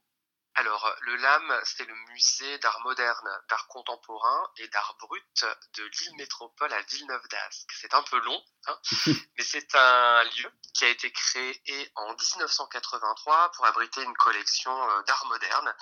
Alors, 0.55 0.96
le 1.01 1.15
LAM, 1.15 1.62
c'est 1.63 1.86
le 1.86 1.96
musée 2.10 2.58
d'art 2.60 2.81
moderne, 2.81 3.41
d'art 3.48 3.67
contemporain 3.67 4.51
et 4.58 4.67
d'art 4.67 4.96
brut 5.00 5.46
de 5.75 5.84
l'île 5.84 6.15
métropole 6.17 6.74
à 6.74 6.81
Villeneuve 6.81 7.25
d'Ascq. 7.29 7.72
C'est 7.79 7.93
un 7.93 8.03
peu 8.03 8.20
long, 8.20 8.43
hein, 8.67 8.79
mais 9.38 9.43
c'est 9.43 9.74
un 9.75 10.24
lieu 10.24 10.51
qui 10.74 10.86
a 10.86 10.89
été 10.89 11.12
créé 11.12 11.91
en 11.96 12.13
1983 12.13 13.51
pour 13.53 13.65
abriter 13.65 14.03
une 14.03 14.15
collection 14.15 14.89
euh, 14.89 15.01
d'art 15.03 15.25
moderne 15.27 15.74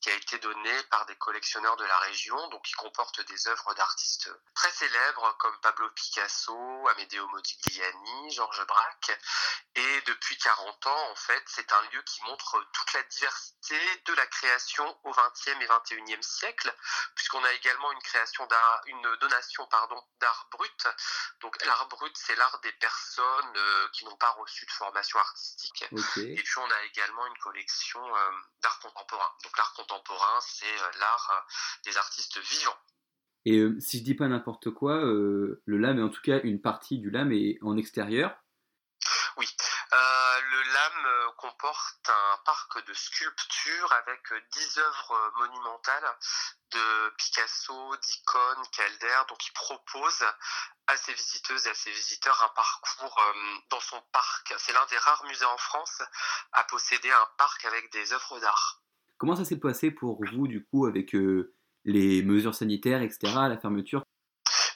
qui 0.00 0.10
a 0.10 0.14
été 0.14 0.38
donnée 0.38 0.82
par 0.90 1.06
des 1.06 1.16
collectionneurs 1.16 1.76
de 1.76 1.84
la 1.84 1.98
région, 1.98 2.48
donc 2.48 2.62
qui 2.64 2.72
comporte 2.72 3.20
des 3.26 3.48
œuvres 3.48 3.74
d'artistes 3.74 4.30
très 4.54 4.70
célèbres 4.70 5.36
comme 5.38 5.58
Pablo 5.60 5.88
Picasso, 5.90 6.88
Amedeo 6.88 7.26
Modigliani, 7.28 8.30
Georges 8.30 8.64
Braque. 8.66 9.18
Et 9.74 10.00
depuis 10.02 10.36
40 10.38 10.86
ans, 10.86 11.10
en 11.10 11.16
fait, 11.16 11.42
c'est 11.46 11.72
un 11.72 11.82
lieu 11.92 12.02
qui 12.02 12.22
montre 12.24 12.64
toute 12.72 12.92
la 12.92 13.02
diversité 13.02 14.02
de 14.06 14.14
la 14.18 14.26
création 14.26 14.84
au 15.04 15.10
XXe 15.10 15.56
et 15.60 15.66
XXIe 15.66 16.22
siècle, 16.22 16.74
puisqu'on 17.14 17.42
a 17.42 17.52
également 17.54 17.92
une 17.92 18.00
création 18.00 18.46
d'art, 18.46 18.82
une 18.86 19.16
donation 19.20 19.66
pardon 19.70 19.96
d'art 20.20 20.48
brut. 20.52 20.86
Donc 21.40 21.56
l'art 21.64 21.88
brut, 21.88 22.12
c'est 22.14 22.36
l'art 22.36 22.60
des 22.62 22.72
personnes 22.72 23.56
euh, 23.56 23.88
qui 23.92 24.04
n'ont 24.04 24.16
pas 24.16 24.30
reçu 24.32 24.66
de 24.66 24.70
formation 24.70 25.18
artistique. 25.18 25.84
Et 25.90 26.42
puis 26.42 26.58
on 26.58 26.70
a 26.70 26.84
également 26.92 27.26
une 27.26 27.38
collection 27.38 28.00
euh, 28.00 28.30
d'art 28.62 28.78
contemporain. 28.80 29.30
Donc 29.44 29.56
l'art 29.56 29.72
contemporain, 29.74 30.40
c'est 30.42 30.66
euh, 30.66 30.90
l'art 31.00 31.46
des 31.84 31.96
artistes 31.96 32.38
vivants. 32.38 32.78
Et 33.44 33.64
si 33.80 34.00
je 34.00 34.04
dis 34.04 34.14
pas 34.14 34.26
n'importe 34.26 34.70
quoi, 34.70 34.96
le 35.00 35.62
LAM 35.66 35.98
est 35.98 36.02
en 36.02 36.10
tout 36.10 36.20
cas 36.20 36.40
une 36.42 36.60
partie 36.60 36.98
du 36.98 37.08
LAM 37.08 37.32
est 37.32 37.58
en 37.62 37.78
extérieur. 37.78 38.36
Oui, 39.38 39.46
euh, 39.92 40.40
le 40.50 40.72
LAM 40.72 41.06
euh, 41.06 41.30
comporte 41.36 42.08
un 42.08 42.38
parc 42.44 42.84
de 42.84 42.92
sculptures 42.92 43.92
avec 43.92 44.20
10 44.52 44.78
œuvres 44.78 45.12
euh, 45.12 45.46
monumentales 45.46 46.16
de 46.72 47.14
Picasso, 47.16 47.96
d'icônes, 48.02 48.64
Calder, 48.72 49.22
donc 49.28 49.38
il 49.46 49.52
propose 49.52 50.24
à 50.88 50.96
ses 50.96 51.12
visiteuses 51.12 51.68
et 51.68 51.70
à 51.70 51.74
ses 51.74 51.92
visiteurs 51.92 52.42
un 52.42 52.52
parcours 52.56 53.16
dans 53.70 53.80
son 53.80 54.02
parc. 54.12 54.52
C'est 54.58 54.72
l'un 54.72 54.84
des 54.86 54.98
rares 54.98 55.24
musées 55.26 55.44
en 55.44 55.56
France 55.56 56.02
à 56.52 56.64
posséder 56.64 57.10
un 57.10 57.28
parc 57.38 57.64
avec 57.64 57.92
des 57.92 58.12
œuvres 58.12 58.40
d'art. 58.40 58.82
Comment 59.18 59.36
ça 59.36 59.44
s'est 59.44 59.60
passé 59.60 59.92
pour 59.92 60.22
vous 60.32 60.48
du 60.48 60.64
coup 60.64 60.86
avec 60.86 61.14
les 61.84 62.22
mesures 62.22 62.54
sanitaires, 62.54 63.02
etc., 63.02 63.32
la 63.48 63.56
fermeture? 63.56 64.02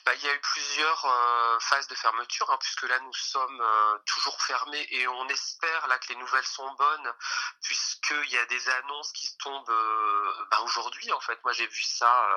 Bah, 0.05 0.13
il 0.15 0.23
y 0.23 0.29
a 0.29 0.33
eu 0.33 0.39
plusieurs 0.39 1.05
euh, 1.05 1.59
phases 1.59 1.87
de 1.87 1.95
fermeture, 1.95 2.49
hein, 2.51 2.57
puisque 2.59 2.83
là 2.83 2.99
nous 2.99 3.13
sommes 3.13 3.61
euh, 3.61 3.97
toujours 4.05 4.41
fermés 4.41 4.85
et 4.91 5.07
on 5.07 5.27
espère 5.29 5.87
là 5.87 5.97
que 5.97 6.09
les 6.09 6.15
nouvelles 6.17 6.45
sont 6.45 6.69
bonnes, 6.73 7.13
puisqu'il 7.61 8.29
y 8.31 8.37
a 8.37 8.45
des 8.47 8.69
annonces 8.69 9.13
qui 9.13 9.27
se 9.27 9.37
tombent 9.37 9.69
euh, 9.69 10.45
bah, 10.51 10.59
aujourd'hui. 10.65 11.11
En 11.13 11.21
fait, 11.21 11.41
moi 11.43 11.53
j'ai 11.53 11.67
vu 11.67 11.81
ça 11.83 12.29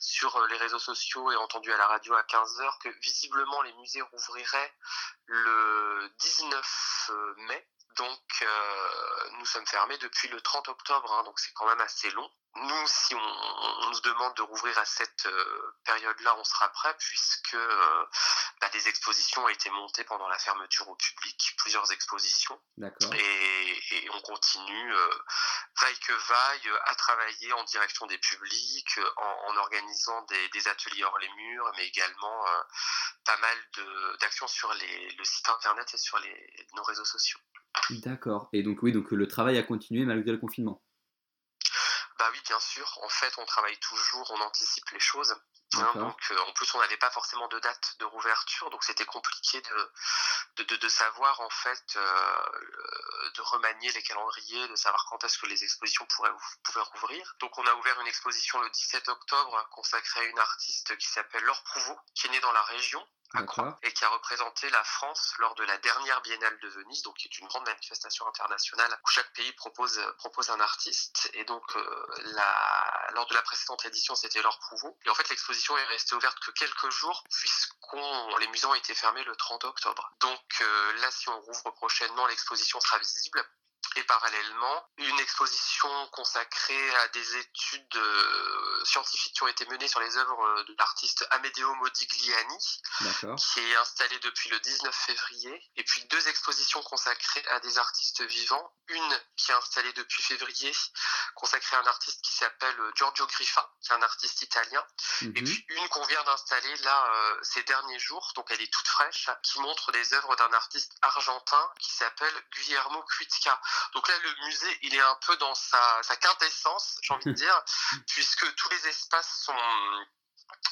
sur 0.00 0.44
les 0.48 0.56
réseaux 0.56 0.80
sociaux 0.80 1.30
et 1.30 1.36
entendu 1.36 1.72
à 1.72 1.76
la 1.76 1.86
radio 1.86 2.14
à 2.14 2.22
15h 2.22 2.78
que 2.82 2.88
visiblement 3.00 3.62
les 3.62 3.72
musées 3.74 4.02
rouvriraient 4.02 4.74
le 5.26 6.12
19 6.18 7.10
mai. 7.36 7.68
Donc 7.96 8.46
nous 9.38 9.46
sommes 9.46 9.66
fermés 9.66 9.98
depuis 9.98 10.28
le 10.28 10.40
30 10.40 10.68
octobre, 10.68 11.12
hein, 11.12 11.24
donc 11.24 11.38
c'est 11.38 11.52
quand 11.54 11.66
même 11.66 11.80
assez 11.80 12.10
long 12.10 12.30
nous, 12.56 12.86
si 12.86 13.14
on, 13.14 13.90
nous 13.90 14.00
demande 14.00 14.34
de 14.36 14.42
rouvrir 14.42 14.76
à 14.78 14.84
cette 14.84 15.26
euh, 15.26 15.74
période-là, 15.84 16.36
on 16.38 16.44
sera 16.44 16.68
prêt 16.70 16.94
puisque 16.98 17.54
euh, 17.54 18.06
bah, 18.60 18.68
des 18.70 18.88
expositions 18.88 19.44
ont 19.44 19.48
été 19.48 19.68
montées 19.70 20.04
pendant 20.04 20.28
la 20.28 20.38
fermeture 20.38 20.88
au 20.88 20.94
public, 20.96 21.54
plusieurs 21.58 21.90
expositions. 21.92 22.60
Et, 23.12 24.08
on 24.12 24.20
continue, 24.20 24.94
euh, 24.94 25.10
vaille 25.80 25.98
que 25.98 26.12
vaille, 26.12 26.70
à 26.86 26.94
travailler 26.94 27.52
en 27.52 27.64
direction 27.64 28.06
des 28.06 28.18
publics, 28.18 28.98
en, 29.16 29.56
organisant 29.56 30.22
des, 30.22 30.68
ateliers 30.68 31.04
hors 31.04 31.18
les 31.18 31.28
murs, 31.28 31.70
mais 31.76 31.86
également 31.86 32.44
pas 33.24 33.36
mal 33.36 33.58
d'actions 34.20 34.48
sur 34.48 34.72
le 34.72 35.24
site 35.24 35.48
internet 35.48 35.92
et 35.92 35.98
sur 35.98 36.18
les, 36.18 36.66
nos 36.74 36.82
réseaux 36.82 37.04
sociaux. 37.04 37.38
D'accord. 37.90 38.48
Et 38.52 38.62
donc 38.62 38.82
oui, 38.82 38.92
donc 38.92 39.10
le 39.10 39.28
travail 39.28 39.58
a 39.58 39.62
continué 39.62 40.04
malgré 40.04 40.32
le 40.32 40.38
confinement. 40.38 40.82
Bah 42.18 42.28
oui, 42.32 42.40
bien 42.46 42.60
sûr. 42.60 42.98
En 43.02 43.08
fait, 43.08 43.32
on 43.38 43.44
travaille 43.44 43.78
toujours, 43.78 44.30
on 44.30 44.40
anticipe 44.40 44.88
les 44.90 45.00
choses. 45.00 45.34
Hein, 45.74 45.92
donc, 45.96 46.18
euh, 46.30 46.38
en 46.48 46.52
plus, 46.52 46.72
on 46.74 46.78
n'avait 46.78 46.96
pas 46.96 47.10
forcément 47.10 47.48
de 47.48 47.58
date 47.58 47.96
de 47.98 48.04
rouverture, 48.04 48.70
donc 48.70 48.84
c'était 48.84 49.04
compliqué 49.04 49.60
de, 49.60 50.64
de, 50.64 50.76
de, 50.76 50.88
savoir, 50.88 51.40
en 51.40 51.50
fait, 51.50 51.96
euh, 51.96 53.30
de 53.34 53.42
remanier 53.42 53.90
les 53.92 54.02
calendriers, 54.02 54.68
de 54.68 54.76
savoir 54.76 55.04
quand 55.10 55.22
est-ce 55.24 55.38
que 55.38 55.46
les 55.46 55.62
expositions 55.64 56.06
pourraient, 56.06 56.30
pouvaient 56.62 56.86
rouvrir. 56.94 57.34
Donc, 57.40 57.58
on 57.58 57.66
a 57.66 57.74
ouvert 57.74 58.00
une 58.00 58.06
exposition 58.06 58.60
le 58.60 58.70
17 58.70 59.08
octobre 59.08 59.68
consacrée 59.72 60.20
à 60.20 60.24
une 60.24 60.38
artiste 60.38 60.96
qui 60.96 61.08
s'appelle 61.08 61.44
Laure 61.44 61.62
Prouveau, 61.64 61.98
qui 62.14 62.28
est 62.28 62.30
née 62.30 62.40
dans 62.40 62.52
la 62.52 62.62
région 62.62 63.04
et 63.82 63.92
qui 63.92 64.04
a 64.04 64.08
représenté 64.08 64.70
la 64.70 64.82
France 64.84 65.34
lors 65.38 65.54
de 65.56 65.64
la 65.64 65.76
dernière 65.78 66.20
Biennale 66.22 66.58
de 66.60 66.68
Venise, 66.68 67.02
donc 67.02 67.16
qui 67.16 67.28
est 67.28 67.38
une 67.38 67.46
grande 67.48 67.66
manifestation 67.66 68.26
internationale 68.26 68.98
où 69.04 69.08
chaque 69.08 69.32
pays 69.32 69.52
propose, 69.52 70.00
propose 70.18 70.50
un 70.50 70.60
artiste. 70.60 71.30
Et 71.34 71.44
donc, 71.44 71.64
euh, 71.76 72.06
la, 72.34 73.10
lors 73.14 73.26
de 73.26 73.34
la 73.34 73.42
précédente 73.42 73.84
édition, 73.84 74.14
c'était 74.14 74.42
Laure 74.42 74.58
Prouveau. 74.58 74.96
Et 75.04 75.10
en 75.10 75.14
fait, 75.14 75.28
l'exposition 75.28 75.76
est 75.76 75.84
restée 75.84 76.14
ouverte 76.14 76.38
que 76.40 76.50
quelques 76.52 76.90
jours, 76.90 77.24
puisqu'on 77.30 78.36
les 78.38 78.48
musées 78.48 78.66
ont 78.66 78.74
été 78.74 78.94
fermés 78.94 79.24
le 79.24 79.36
30 79.36 79.64
octobre. 79.64 80.12
Donc 80.20 80.58
euh, 80.60 80.92
là, 81.00 81.10
si 81.10 81.28
on 81.28 81.40
rouvre 81.40 81.70
prochainement, 81.72 82.26
l'exposition 82.26 82.80
sera 82.80 82.98
visible 82.98 83.44
et 83.96 84.04
parallèlement 84.04 84.88
une 84.98 85.18
exposition 85.20 85.88
consacrée 86.12 86.94
à 86.96 87.08
des 87.08 87.36
études 87.36 87.96
euh, 87.96 88.84
scientifiques 88.84 89.34
qui 89.34 89.42
ont 89.42 89.48
été 89.48 89.66
menées 89.66 89.88
sur 89.88 90.00
les 90.00 90.16
œuvres 90.16 90.64
de 90.64 90.74
l'artiste 90.78 91.26
Amedeo 91.30 91.74
Modigliani, 91.76 92.82
qui 93.36 93.60
est 93.60 93.76
installée 93.76 94.18
depuis 94.20 94.50
le 94.50 94.60
19 94.60 94.94
février, 94.94 95.70
et 95.76 95.84
puis 95.84 96.04
deux 96.06 96.28
expositions 96.28 96.82
consacrées 96.82 97.44
à 97.48 97.60
des 97.60 97.78
artistes 97.78 98.22
vivants, 98.22 98.72
une 98.88 99.20
qui 99.36 99.50
est 99.50 99.54
installée 99.54 99.92
depuis 99.94 100.22
février, 100.22 100.72
consacrée 101.34 101.76
à 101.76 101.80
un 101.80 101.86
artiste 101.86 102.22
qui 102.22 102.32
s'appelle 102.32 102.76
Giorgio 102.94 103.26
Griffa, 103.26 103.70
qui 103.80 103.92
est 103.92 103.96
un 103.96 104.02
artiste 104.02 104.42
italien, 104.42 104.84
et 105.22 105.26
mhm. 105.26 105.44
puis 105.44 105.66
une 105.68 105.88
qu'on 105.88 106.04
vient 106.04 106.22
d'installer 106.24 106.76
là 106.78 107.06
euh, 107.06 107.38
ces 107.42 107.62
derniers 107.64 107.98
jours, 107.98 108.32
donc 108.36 108.46
elle 108.50 108.60
est 108.60 108.72
toute 108.72 108.88
fraîche, 108.88 109.30
qui 109.42 109.60
montre 109.60 109.92
des 109.92 110.14
œuvres 110.14 110.36
d'un 110.36 110.52
artiste 110.52 110.96
argentin 111.02 111.70
qui 111.78 111.92
s'appelle 111.92 112.34
Guillermo 112.54 113.02
Cuitca. 113.02 113.60
Donc 113.92 114.08
là, 114.08 114.14
le 114.22 114.46
musée, 114.46 114.78
il 114.82 114.94
est 114.94 115.00
un 115.00 115.18
peu 115.26 115.36
dans 115.36 115.54
sa, 115.54 116.16
quintessence, 116.20 116.98
j'ai 117.02 117.14
envie 117.14 117.26
de 117.26 117.32
dire, 117.32 117.64
puisque 118.06 118.54
tous 118.54 118.68
les 118.70 118.88
espaces 118.88 119.42
sont 119.44 119.54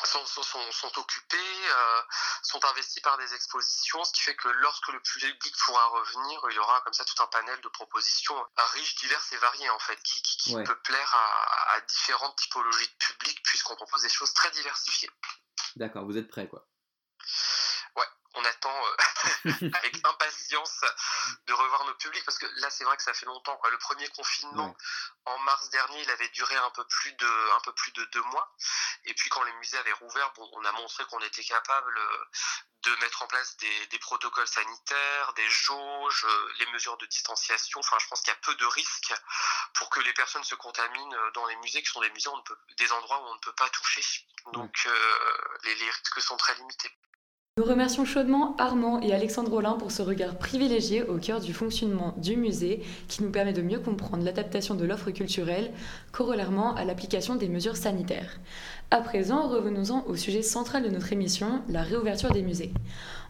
sont, 0.05 0.99
occupés, 0.99 1.37
euh, 1.37 2.03
sont 2.43 2.65
investis 2.65 3.03
par 3.03 3.17
des 3.19 3.35
expositions, 3.35 4.05
ce 4.05 4.13
qui 4.13 4.23
fait 4.23 4.37
que 4.37 4.49
lorsque 4.49 4.89
le 4.89 5.01
public 5.01 5.55
pourra 5.65 5.87
revenir, 5.87 6.41
il 6.51 6.55
y 6.55 6.59
aura 6.59 6.81
comme 6.83 6.93
ça 6.93 7.05
tout 7.05 7.23
un 7.23 7.27
panel 7.27 7.61
de 7.61 7.69
propositions 7.69 8.37
riches, 8.57 8.95
diverses 8.97 9.33
et 9.33 9.37
variées 9.39 9.71
en 9.71 9.79
fait, 9.79 10.01
qui, 10.03 10.55
peut 10.55 10.81
plaire 10.83 11.15
à, 11.15 11.75
à 11.75 11.81
différentes 11.83 12.37
typologies 12.37 12.87
de 12.87 12.97
public 12.99 13.43
puisqu'on 13.45 13.77
propose 13.77 14.03
des 14.03 14.09
choses 14.09 14.33
très 14.35 14.51
diversifiées. 14.51 15.11
D'accord, 15.77 16.05
vous 16.05 16.17
êtes 16.17 16.29
prêts 16.29 16.49
quoi 16.49 16.67
on 18.35 18.45
attend 18.45 18.87
euh, 18.87 19.51
avec 19.75 20.01
impatience 20.05 20.81
de 21.47 21.53
revoir 21.53 21.85
nos 21.87 21.95
publics 21.95 22.25
parce 22.25 22.39
que 22.39 22.47
là 22.61 22.71
c'est 22.71 22.85
vrai 22.85 22.97
que 22.97 23.03
ça 23.03 23.15
fait 23.15 23.27
longtemps 23.27 23.57
quoi. 23.57 23.71
Le 23.71 23.79
premier 23.79 24.09
confinement 24.09 24.77
en 25.27 25.39
mars 25.39 25.71
dernier, 25.71 26.03
il 26.03 26.11
avait 26.11 26.29
duré 26.31 26.55
un 26.57 26.71
peu 26.71 26.85
plus 26.85 27.13
de 27.13 27.57
un 27.57 27.61
peu 27.61 27.73
plus 27.73 27.93
de 27.93 28.05
deux 28.07 28.23
mois 28.23 28.55
et 29.05 29.15
puis 29.15 29.31
quand 29.31 29.43
les 29.43 29.53
musées 29.55 29.79
avaient 29.79 29.93
rouvert, 29.93 30.33
bon, 30.35 30.49
on 30.53 30.65
a 30.65 30.73
montré 30.73 31.05
qu'on 31.07 31.21
était 31.21 31.45
capable 31.45 31.99
euh, 31.99 32.25
de 32.83 32.95
mettre 32.97 33.23
en 33.23 33.27
place 33.27 33.57
des, 33.59 33.87
des, 33.87 33.99
protocoles 33.99 34.47
sanitaires, 34.47 35.33
des 35.35 35.49
jauges, 35.49 36.25
euh, 36.29 36.53
les 36.59 36.67
mesures 36.67 36.97
de 36.99 37.07
distanciation. 37.07 37.81
Enfin, 37.81 37.97
je 37.99 38.07
pense 38.09 38.21
qu'il 38.21 38.33
y 38.33 38.37
a 38.37 38.41
peu 38.41 38.55
de 38.55 38.67
risques 38.67 39.15
pour 39.75 39.91
que 39.91 40.01
les 40.01 40.13
personnes 40.13 40.45
se 40.45 40.55
contaminent 40.55 41.17
dans 41.35 41.47
les 41.47 41.57
musées 41.57 41.83
qui 41.83 41.91
sont 41.91 42.01
des 42.01 42.11
musées, 42.11 42.29
on 42.29 42.37
ne 42.37 42.43
peut, 42.43 42.59
des 42.77 42.93
endroits 42.93 43.21
où 43.21 43.27
on 43.27 43.35
ne 43.35 43.41
peut 43.41 43.55
pas 43.55 43.69
toucher. 43.71 44.03
Donc, 44.53 44.89
les, 45.63 45.75
les 45.75 45.91
risques 45.91 46.21
sont 46.21 46.37
très 46.37 46.55
limités. 46.55 46.95
Nous 47.57 47.71
remercions 47.71 48.05
chaudement 48.05 48.57
Armand 48.57 49.01
et 49.01 49.15
Alexandre 49.15 49.53
Rollin 49.53 49.75
pour 49.75 49.93
ce 49.93 50.03
regard 50.03 50.39
privilégié 50.39 51.05
au 51.05 51.19
cœur 51.19 51.41
du 51.41 51.55
fonctionnement 51.55 52.13
du 52.17 52.37
musée 52.37 52.83
qui 53.07 53.23
nous 53.23 53.31
permet 53.31 53.53
de 53.53 53.63
mieux 53.63 53.79
comprendre 53.79 54.25
l'adaptation 54.25 54.75
de 54.75 54.85
l'offre 54.85 55.13
culturelle 55.13 55.71
corollairement 56.11 56.75
à 56.75 56.85
l'application 56.85 57.37
des 57.37 57.49
mesures 57.49 57.77
sanitaires. 57.77 58.41
À 58.91 59.01
présent, 59.03 59.47
revenons-en 59.47 60.05
au 60.09 60.17
sujet 60.17 60.43
central 60.43 60.83
de 60.83 60.89
notre 60.89 61.13
émission, 61.13 61.63
la 61.69 61.83
réouverture 61.83 62.33
des 62.33 62.43
musées. 62.43 62.73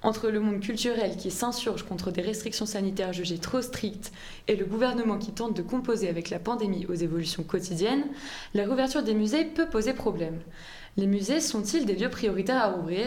Entre 0.02 0.30
le 0.30 0.40
monde 0.40 0.60
culturel 0.60 1.18
qui 1.18 1.30
s'insurge 1.30 1.82
contre 1.82 2.10
des 2.10 2.22
restrictions 2.22 2.64
sanitaires 2.64 3.12
jugées 3.12 3.36
trop 3.36 3.60
strictes 3.60 4.10
et 4.48 4.56
le 4.56 4.64
gouvernement 4.64 5.18
qui 5.18 5.32
tente 5.32 5.54
de 5.54 5.60
composer 5.60 6.08
avec 6.08 6.30
la 6.30 6.38
pandémie 6.38 6.86
aux 6.86 6.94
évolutions 6.94 7.42
quotidiennes, 7.42 8.06
la 8.54 8.62
réouverture 8.62 9.02
des 9.02 9.14
musées 9.14 9.44
peut 9.44 9.68
poser 9.68 9.92
problème. 9.92 10.40
Les 10.96 11.08
musées 11.08 11.40
sont-ils 11.40 11.86
des 11.86 11.96
lieux 11.96 12.08
prioritaires 12.08 12.62
à 12.62 12.78
ouvrir? 12.78 13.06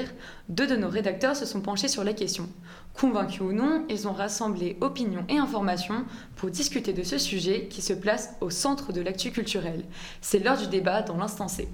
Deux 0.50 0.68
de 0.68 0.76
nos 0.76 0.90
rédacteurs 0.90 1.38
se 1.38 1.46
sont 1.46 1.62
penchés 1.62 1.88
sur 1.88 2.04
la 2.04 2.12
question. 2.12 2.50
Convaincus 2.94 3.40
ou 3.40 3.54
non, 3.54 3.86
ils 3.90 4.10
ont 4.10 4.14
rassemblé 4.14 4.76
opinions 4.82 5.24
et 5.30 5.38
informations 5.38 6.04
pour 6.36 6.50
discuter 6.50 6.92
de 6.92 7.04
ce 7.04 7.18
sujet 7.18 7.68
qui 7.70 7.82
se 7.82 7.94
place 7.94 8.32
au 8.42 8.50
centre 8.50 8.92
de 8.92 9.00
l'actu 9.00 9.32
culturel. 9.32 9.86
C'est 10.20 10.40
l'heure 10.40 10.58
du 10.58 10.68
débat 10.68 11.02
dans 11.02 11.16
l'instant 11.16 11.48
C. 11.48 11.70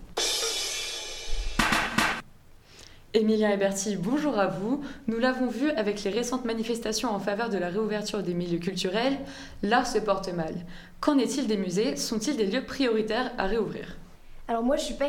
Emilia 3.15 3.51
et 3.51 3.58
Bertie, 3.58 3.96
bonjour 3.96 4.38
à 4.38 4.46
vous. 4.46 4.84
Nous 5.08 5.17
l'avons 5.17 5.48
vu 5.48 5.72
avec 5.72 6.03
les 6.03 6.12
récentes 6.12 6.46
manifestations 6.46 7.10
en 7.10 7.20
faveur 7.20 7.50
de 7.50 7.58
la 7.58 7.70
réouverture 7.70 8.22
des 8.22 8.36
milieux 8.36 8.60
culturels, 8.60 9.17
l'art 9.63 9.88
se 9.88 9.98
porte 9.98 10.32
mal. 10.32 10.53
Qu'en 11.00 11.17
est-il 11.17 11.48
des 11.48 11.58
musées? 11.58 11.96
Sont-ils 11.96 12.38
des 12.38 12.46
lieux 12.46 12.65
prioritaires 12.65 13.32
à 13.39 13.46
réouvrir? 13.46 13.98
Alors 14.50 14.62
moi, 14.62 14.75
je 14.75 14.83
suis 14.83 14.93
pas 14.95 15.07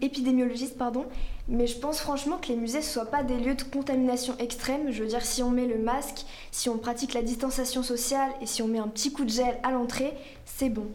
épidémiologiste, 0.00 0.78
pardon, 0.78 1.04
mais 1.48 1.66
je 1.66 1.76
pense 1.78 1.98
franchement 1.98 2.38
que 2.38 2.48
les 2.48 2.56
musées 2.56 2.78
ne 2.78 2.84
soient 2.84 3.06
pas 3.06 3.24
des 3.24 3.36
lieux 3.36 3.56
de 3.56 3.64
contamination 3.64 4.36
extrême. 4.38 4.92
Je 4.92 5.02
veux 5.02 5.08
dire, 5.08 5.24
si 5.24 5.42
on 5.42 5.50
met 5.50 5.66
le 5.66 5.78
masque, 5.78 6.24
si 6.52 6.68
on 6.68 6.78
pratique 6.78 7.12
la 7.12 7.22
distanciation 7.22 7.82
sociale 7.82 8.30
et 8.40 8.46
si 8.46 8.62
on 8.62 8.68
met 8.68 8.78
un 8.78 8.86
petit 8.86 9.12
coup 9.12 9.24
de 9.24 9.30
gel 9.30 9.58
à 9.64 9.72
l'entrée, 9.72 10.14
c'est 10.44 10.68
bon. 10.68 10.86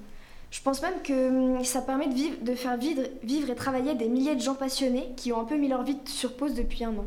Je 0.50 0.62
pense 0.62 0.82
même 0.82 1.02
que 1.04 1.58
hum, 1.58 1.64
ça 1.66 1.82
permet 1.82 2.08
de, 2.08 2.56
faire 2.56 2.78
vivre, 2.78 3.02
vivre 3.22 3.50
et 3.50 3.56
travailler 3.56 3.96
des 3.96 4.08
milliers 4.08 4.36
de 4.36 4.42
gens 4.42 4.56
passionnés 4.56 5.10
qui 5.18 5.34
ont 5.34 5.42
un 5.42 5.46
peu 5.46 5.58
mis 5.58 5.68
leur 5.68 5.84
vie 5.84 5.98
sur 6.06 6.38
pause 6.38 6.54
depuis 6.54 6.86
un 6.86 6.96
an. 6.96 7.06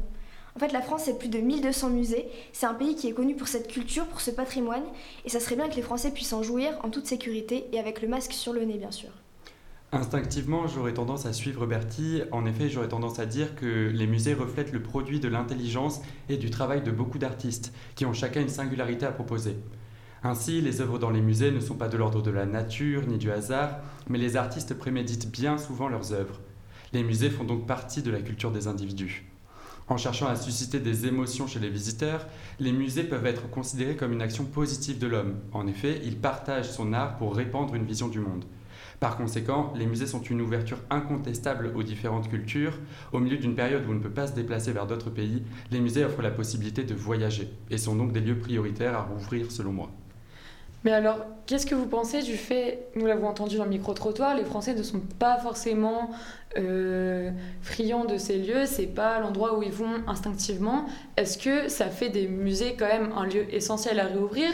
En 0.57 0.59
fait, 0.59 0.73
la 0.73 0.83
France, 0.83 1.03
c'est 1.05 1.19
plus 1.19 1.29
de 1.29 1.39
1200 1.39 1.91
musées. 1.91 2.29
C'est 2.53 2.67
un 2.67 2.75
pays 2.75 2.97
qui 2.97 3.09
est 3.09 3.13
connu 3.13 3.35
pour 3.35 3.49
cette 3.49 3.69
culture, 3.69 4.07
pour 4.07 4.21
ce 4.21 4.31
patrimoine, 4.31 4.85
et 5.25 5.29
ça 5.31 5.39
serait 5.39 5.57
bien 5.57 5.69
que 5.69 5.77
les 5.77 5.83
Français 5.83 6.11
puissent 6.11 6.33
en 6.33 6.43
jouir 6.43 6.79
en 6.83 6.91
toute 6.91 7.07
sécurité 7.07 7.67
et 7.73 7.79
avec 7.79 8.03
le 8.03 8.09
masque 8.09 8.33
sur 8.33 8.53
le 8.53 8.65
nez, 8.65 8.79
bien 8.79 8.91
sûr. 8.91 9.11
Instinctivement, 9.97 10.67
j'aurais 10.67 10.93
tendance 10.93 11.25
à 11.25 11.33
suivre 11.33 11.65
Bertie. 11.65 12.21
En 12.31 12.45
effet, 12.45 12.69
j'aurais 12.69 12.89
tendance 12.89 13.19
à 13.19 13.25
dire 13.25 13.55
que 13.55 13.91
les 13.91 14.07
musées 14.07 14.35
reflètent 14.35 14.73
le 14.73 14.83
produit 14.83 15.21
de 15.21 15.29
l'intelligence 15.29 16.03
et 16.29 16.37
du 16.37 16.51
travail 16.51 16.83
de 16.83 16.91
beaucoup 16.91 17.17
d'artistes, 17.17 17.73
qui 17.95 18.05
ont 18.05 18.13
chacun 18.13 18.43
une 18.43 18.51
singularité 18.51 19.07
à 19.07 19.11
proposer. 19.11 19.57
Ainsi, 20.23 20.61
les 20.61 20.83
œuvres 20.83 20.99
dans 20.99 21.09
les 21.09 21.23
musées 21.23 21.51
ne 21.51 21.61
sont 21.61 21.77
pas 21.77 21.89
de 21.89 21.97
l'ordre 21.97 22.21
de 22.21 22.31
la 22.31 22.45
nature 22.45 23.07
ni 23.07 23.17
du 23.17 23.31
hasard, 23.31 23.79
mais 24.07 24.19
les 24.19 24.37
artistes 24.37 24.75
préméditent 24.75 25.31
bien 25.31 25.57
souvent 25.57 25.89
leurs 25.89 26.13
œuvres. 26.13 26.41
Les 26.93 27.03
musées 27.03 27.31
font 27.31 27.45
donc 27.45 27.67
partie 27.67 28.03
de 28.03 28.11
la 28.11 28.21
culture 28.21 28.53
des 28.53 28.69
individus. 28.69 29.25
En 29.89 29.97
cherchant 29.97 30.27
à 30.27 30.37
susciter 30.37 30.79
des 30.79 31.07
émotions 31.07 31.47
chez 31.47 31.59
les 31.59 31.71
visiteurs, 31.71 32.27
les 32.61 32.73
musées 32.73 33.05
peuvent 33.05 33.25
être 33.25 33.49
considérés 33.49 33.97
comme 33.97 34.13
une 34.13 34.21
action 34.21 34.45
positive 34.45 34.99
de 34.99 35.07
l'homme. 35.07 35.37
En 35.53 35.67
effet, 35.67 36.03
il 36.05 36.19
partage 36.19 36.71
son 36.71 36.93
art 36.93 37.17
pour 37.17 37.35
répandre 37.35 37.75
une 37.75 37.87
vision 37.87 38.09
du 38.09 38.21
monde. 38.21 38.45
Par 39.01 39.17
conséquent, 39.17 39.73
les 39.77 39.87
musées 39.87 40.07
sont 40.07 40.23
une 40.23 40.41
ouverture 40.41 40.79
incontestable 40.89 41.73
aux 41.75 41.83
différentes 41.83 42.29
cultures. 42.29 42.79
Au 43.13 43.19
milieu 43.19 43.37
d'une 43.37 43.55
période 43.55 43.85
où 43.87 43.91
on 43.91 43.95
ne 43.95 44.01
peut 44.01 44.11
pas 44.11 44.27
se 44.27 44.33
déplacer 44.33 44.73
vers 44.73 44.87
d'autres 44.87 45.11
pays, 45.11 45.43
les 45.71 45.81
musées 45.81 46.05
offrent 46.05 46.23
la 46.23 46.31
possibilité 46.31 46.83
de 46.83 46.95
voyager 46.95 47.49
et 47.71 47.79
sont 47.79 47.95
donc 47.95 48.13
des 48.13 48.21
lieux 48.21 48.39
prioritaires 48.39 48.95
à 48.95 49.03
rouvrir 49.03 49.51
selon 49.51 49.73
moi. 49.73 49.91
Mais 50.85 50.93
alors, 50.93 51.19
qu'est-ce 51.47 51.67
que 51.67 51.75
vous 51.75 51.87
pensez 51.87 52.23
du 52.23 52.37
fait, 52.37 52.87
nous 52.95 53.07
l'avons 53.07 53.27
entendu 53.27 53.57
dans 53.57 53.65
le 53.65 53.71
micro-trottoir, 53.71 54.37
les 54.37 54.45
Français 54.45 54.73
ne 54.73 54.85
sont 54.85 55.01
pas 55.19 55.37
forcément 55.39 56.13
euh, 56.57 57.33
friands 57.61 58.05
de 58.05 58.19
ces 58.19 58.39
lieux, 58.39 58.67
c'est 58.67 58.87
pas 58.87 59.19
l'endroit 59.19 59.59
où 59.59 59.65
ils 59.65 59.73
vont 59.73 60.05
instinctivement. 60.07 60.87
Est-ce 61.17 61.39
que 61.39 61.69
ça 61.69 61.89
fait 61.89 62.09
des 62.09 62.29
musées 62.29 62.77
quand 62.79 62.87
même 62.87 63.11
un 63.17 63.27
lieu 63.27 63.53
essentiel 63.53 63.99
à 63.99 64.05
réouvrir 64.05 64.51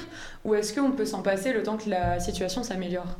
ou 0.47 0.55
est-ce 0.55 0.73
qu'on 0.73 0.93
peut 0.93 1.05
s'en 1.05 1.21
passer 1.21 1.53
le 1.53 1.63
temps 1.63 1.77
que 1.77 1.91
la 1.91 2.19
situation 2.19 2.63
s'améliore? 2.63 3.19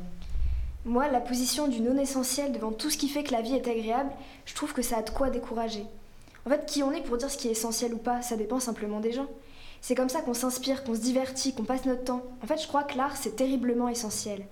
Moi, 0.85 1.07
la 1.07 1.21
position 1.21 1.69
du 1.69 1.79
non 1.79 1.97
essentiel 1.97 2.51
devant 2.51 2.73
tout 2.73 2.89
ce 2.89 2.97
qui 2.97 3.07
fait 3.07 3.23
que 3.23 3.31
la 3.31 3.41
vie 3.41 3.55
est 3.55 3.69
agréable, 3.69 4.11
je 4.45 4.53
trouve 4.53 4.73
que 4.73 4.81
ça 4.81 4.97
a 4.97 5.01
de 5.01 5.09
quoi 5.11 5.29
décourager. 5.29 5.85
En 6.45 6.49
fait, 6.49 6.65
qui 6.65 6.83
on 6.83 6.91
est 6.91 7.01
pour 7.01 7.15
dire 7.15 7.31
ce 7.31 7.37
qui 7.37 7.47
est 7.47 7.51
essentiel 7.51 7.93
ou 7.93 7.97
pas, 7.97 8.21
ça 8.21 8.35
dépend 8.35 8.59
simplement 8.59 8.99
des 8.99 9.13
gens. 9.13 9.27
C'est 9.79 9.95
comme 9.95 10.09
ça 10.09 10.21
qu'on 10.21 10.33
s'inspire, 10.33 10.83
qu'on 10.83 10.93
se 10.93 10.99
divertit, 10.99 11.55
qu'on 11.55 11.63
passe 11.63 11.85
notre 11.85 12.03
temps. 12.03 12.23
En 12.43 12.47
fait, 12.47 12.61
je 12.61 12.67
crois 12.67 12.83
que 12.83 12.97
l'art, 12.97 13.15
c'est 13.15 13.37
terriblement 13.37 13.87
essentiel. 13.87 14.45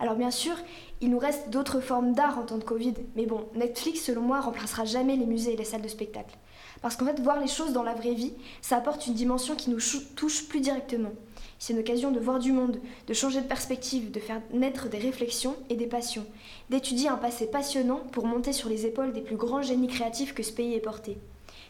Alors 0.00 0.14
bien 0.14 0.30
sûr, 0.30 0.56
il 1.02 1.10
nous 1.10 1.18
reste 1.18 1.50
d'autres 1.50 1.80
formes 1.80 2.14
d'art 2.14 2.38
en 2.38 2.44
temps 2.44 2.58
de 2.58 2.64
Covid, 2.64 2.94
mais 3.14 3.26
bon, 3.26 3.46
Netflix, 3.54 4.00
selon 4.04 4.22
moi, 4.22 4.40
remplacera 4.40 4.86
jamais 4.86 5.16
les 5.16 5.26
musées 5.26 5.52
et 5.52 5.56
les 5.56 5.64
salles 5.64 5.82
de 5.82 5.88
spectacle. 5.88 6.34
Parce 6.80 6.96
qu'en 6.96 7.04
fait, 7.04 7.20
voir 7.20 7.38
les 7.40 7.46
choses 7.46 7.74
dans 7.74 7.82
la 7.82 7.94
vraie 7.94 8.14
vie, 8.14 8.32
ça 8.62 8.76
apporte 8.76 9.06
une 9.06 9.14
dimension 9.14 9.54
qui 9.54 9.68
nous 9.68 9.80
touche 10.16 10.48
plus 10.48 10.60
directement. 10.60 11.12
C'est 11.58 11.72
une 11.72 11.78
occasion 11.78 12.10
de 12.10 12.20
voir 12.20 12.38
du 12.38 12.52
monde, 12.52 12.78
de 13.06 13.14
changer 13.14 13.40
de 13.40 13.46
perspective, 13.46 14.10
de 14.10 14.20
faire 14.20 14.40
naître 14.52 14.88
des 14.88 14.98
réflexions 14.98 15.56
et 15.70 15.76
des 15.76 15.86
passions, 15.86 16.26
d'étudier 16.70 17.08
un 17.08 17.16
passé 17.16 17.46
passionnant 17.46 18.00
pour 18.12 18.26
monter 18.26 18.52
sur 18.52 18.68
les 18.68 18.86
épaules 18.86 19.12
des 19.12 19.22
plus 19.22 19.36
grands 19.36 19.62
génies 19.62 19.88
créatifs 19.88 20.34
que 20.34 20.42
ce 20.42 20.52
pays 20.52 20.74
ait 20.74 20.80
porté. 20.80 21.16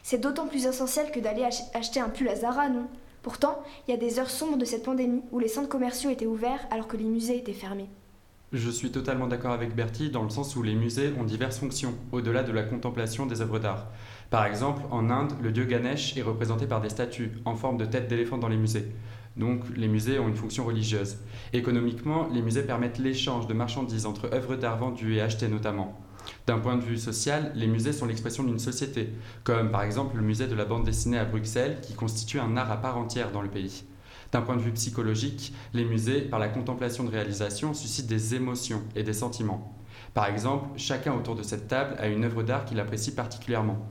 C'est 0.03 0.21
d'autant 0.21 0.47
plus 0.47 0.65
essentiel 0.65 1.11
que 1.11 1.19
d'aller 1.19 1.47
acheter 1.73 1.99
un 1.99 2.09
pull 2.09 2.29
à 2.29 2.35
Zara, 2.35 2.69
non? 2.69 2.87
Pourtant, 3.23 3.63
il 3.87 3.91
y 3.91 3.93
a 3.93 3.97
des 3.97 4.19
heures 4.19 4.29
sombres 4.29 4.57
de 4.57 4.65
cette 4.65 4.83
pandémie 4.83 5.23
où 5.31 5.39
les 5.39 5.47
centres 5.47 5.69
commerciaux 5.69 6.11
étaient 6.11 6.27
ouverts 6.27 6.67
alors 6.69 6.87
que 6.87 6.97
les 6.97 7.05
musées 7.05 7.37
étaient 7.37 7.53
fermés. 7.53 7.89
Je 8.53 8.69
suis 8.69 8.91
totalement 8.91 9.27
d'accord 9.27 9.51
avec 9.51 9.75
Bertie 9.75 10.11
dans 10.11 10.23
le 10.23 10.29
sens 10.29 10.55
où 10.55 10.61
les 10.61 10.75
musées 10.75 11.11
ont 11.19 11.23
diverses 11.23 11.57
fonctions, 11.57 11.95
au-delà 12.11 12.43
de 12.43 12.51
la 12.51 12.61
contemplation 12.61 13.25
des 13.25 13.41
œuvres 13.41 13.57
d'art. 13.57 13.87
Par 14.29 14.45
exemple, 14.45 14.83
en 14.91 15.09
Inde, 15.09 15.33
le 15.41 15.51
dieu 15.51 15.65
Ganesh 15.65 16.15
est 16.15 16.21
représenté 16.21 16.67
par 16.67 16.81
des 16.81 16.89
statues 16.89 17.31
en 17.43 17.55
forme 17.55 17.77
de 17.77 17.85
tête 17.85 18.07
d'éléphant 18.07 18.37
dans 18.37 18.47
les 18.47 18.57
musées. 18.57 18.85
Donc 19.37 19.63
les 19.75 19.87
musées 19.87 20.19
ont 20.19 20.27
une 20.27 20.35
fonction 20.35 20.65
religieuse. 20.65 21.17
Économiquement, 21.51 22.27
les 22.31 22.41
musées 22.41 22.63
permettent 22.63 22.99
l'échange 22.99 23.47
de 23.47 23.53
marchandises 23.53 24.05
entre 24.05 24.33
œuvres 24.33 24.55
d'art 24.55 24.77
vendues 24.77 25.15
et 25.15 25.21
achetées 25.21 25.49
notamment. 25.49 25.99
D'un 26.47 26.59
point 26.59 26.75
de 26.75 26.83
vue 26.83 26.97
social, 26.97 27.51
les 27.55 27.67
musées 27.67 27.93
sont 27.93 28.05
l'expression 28.05 28.43
d'une 28.43 28.59
société, 28.59 29.09
comme 29.43 29.71
par 29.71 29.83
exemple 29.83 30.17
le 30.17 30.23
musée 30.23 30.47
de 30.47 30.55
la 30.55 30.65
bande 30.65 30.85
dessinée 30.85 31.19
à 31.19 31.25
Bruxelles, 31.25 31.79
qui 31.81 31.93
constitue 31.93 32.39
un 32.39 32.57
art 32.57 32.71
à 32.71 32.77
part 32.77 32.97
entière 32.97 33.31
dans 33.31 33.41
le 33.41 33.49
pays. 33.49 33.83
D'un 34.31 34.41
point 34.41 34.55
de 34.55 34.61
vue 34.61 34.71
psychologique, 34.71 35.53
les 35.73 35.85
musées, 35.85 36.21
par 36.21 36.39
la 36.39 36.49
contemplation 36.49 37.03
de 37.03 37.11
réalisation, 37.11 37.73
suscitent 37.73 38.07
des 38.07 38.35
émotions 38.35 38.83
et 38.95 39.03
des 39.03 39.13
sentiments. 39.13 39.75
Par 40.13 40.25
exemple, 40.25 40.67
chacun 40.77 41.13
autour 41.13 41.35
de 41.35 41.43
cette 41.43 41.67
table 41.67 41.95
a 41.99 42.07
une 42.07 42.23
œuvre 42.23 42.43
d'art 42.43 42.65
qu'il 42.65 42.79
apprécie 42.79 43.13
particulièrement. 43.13 43.85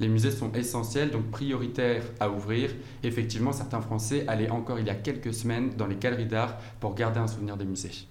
Les 0.00 0.08
musées 0.08 0.30
sont 0.30 0.52
essentiels, 0.52 1.10
donc 1.10 1.30
prioritaires 1.30 2.02
à 2.20 2.30
ouvrir. 2.30 2.70
Effectivement, 3.02 3.52
certains 3.52 3.80
Français 3.80 4.24
allaient 4.28 4.50
encore 4.50 4.78
il 4.78 4.86
y 4.86 4.90
a 4.90 4.94
quelques 4.94 5.32
semaines 5.32 5.70
dans 5.76 5.86
les 5.86 5.96
galeries 5.96 6.26
d'art 6.26 6.58
pour 6.80 6.94
garder 6.94 7.20
un 7.20 7.26
souvenir 7.26 7.56
des 7.56 7.64
musées. 7.64 8.06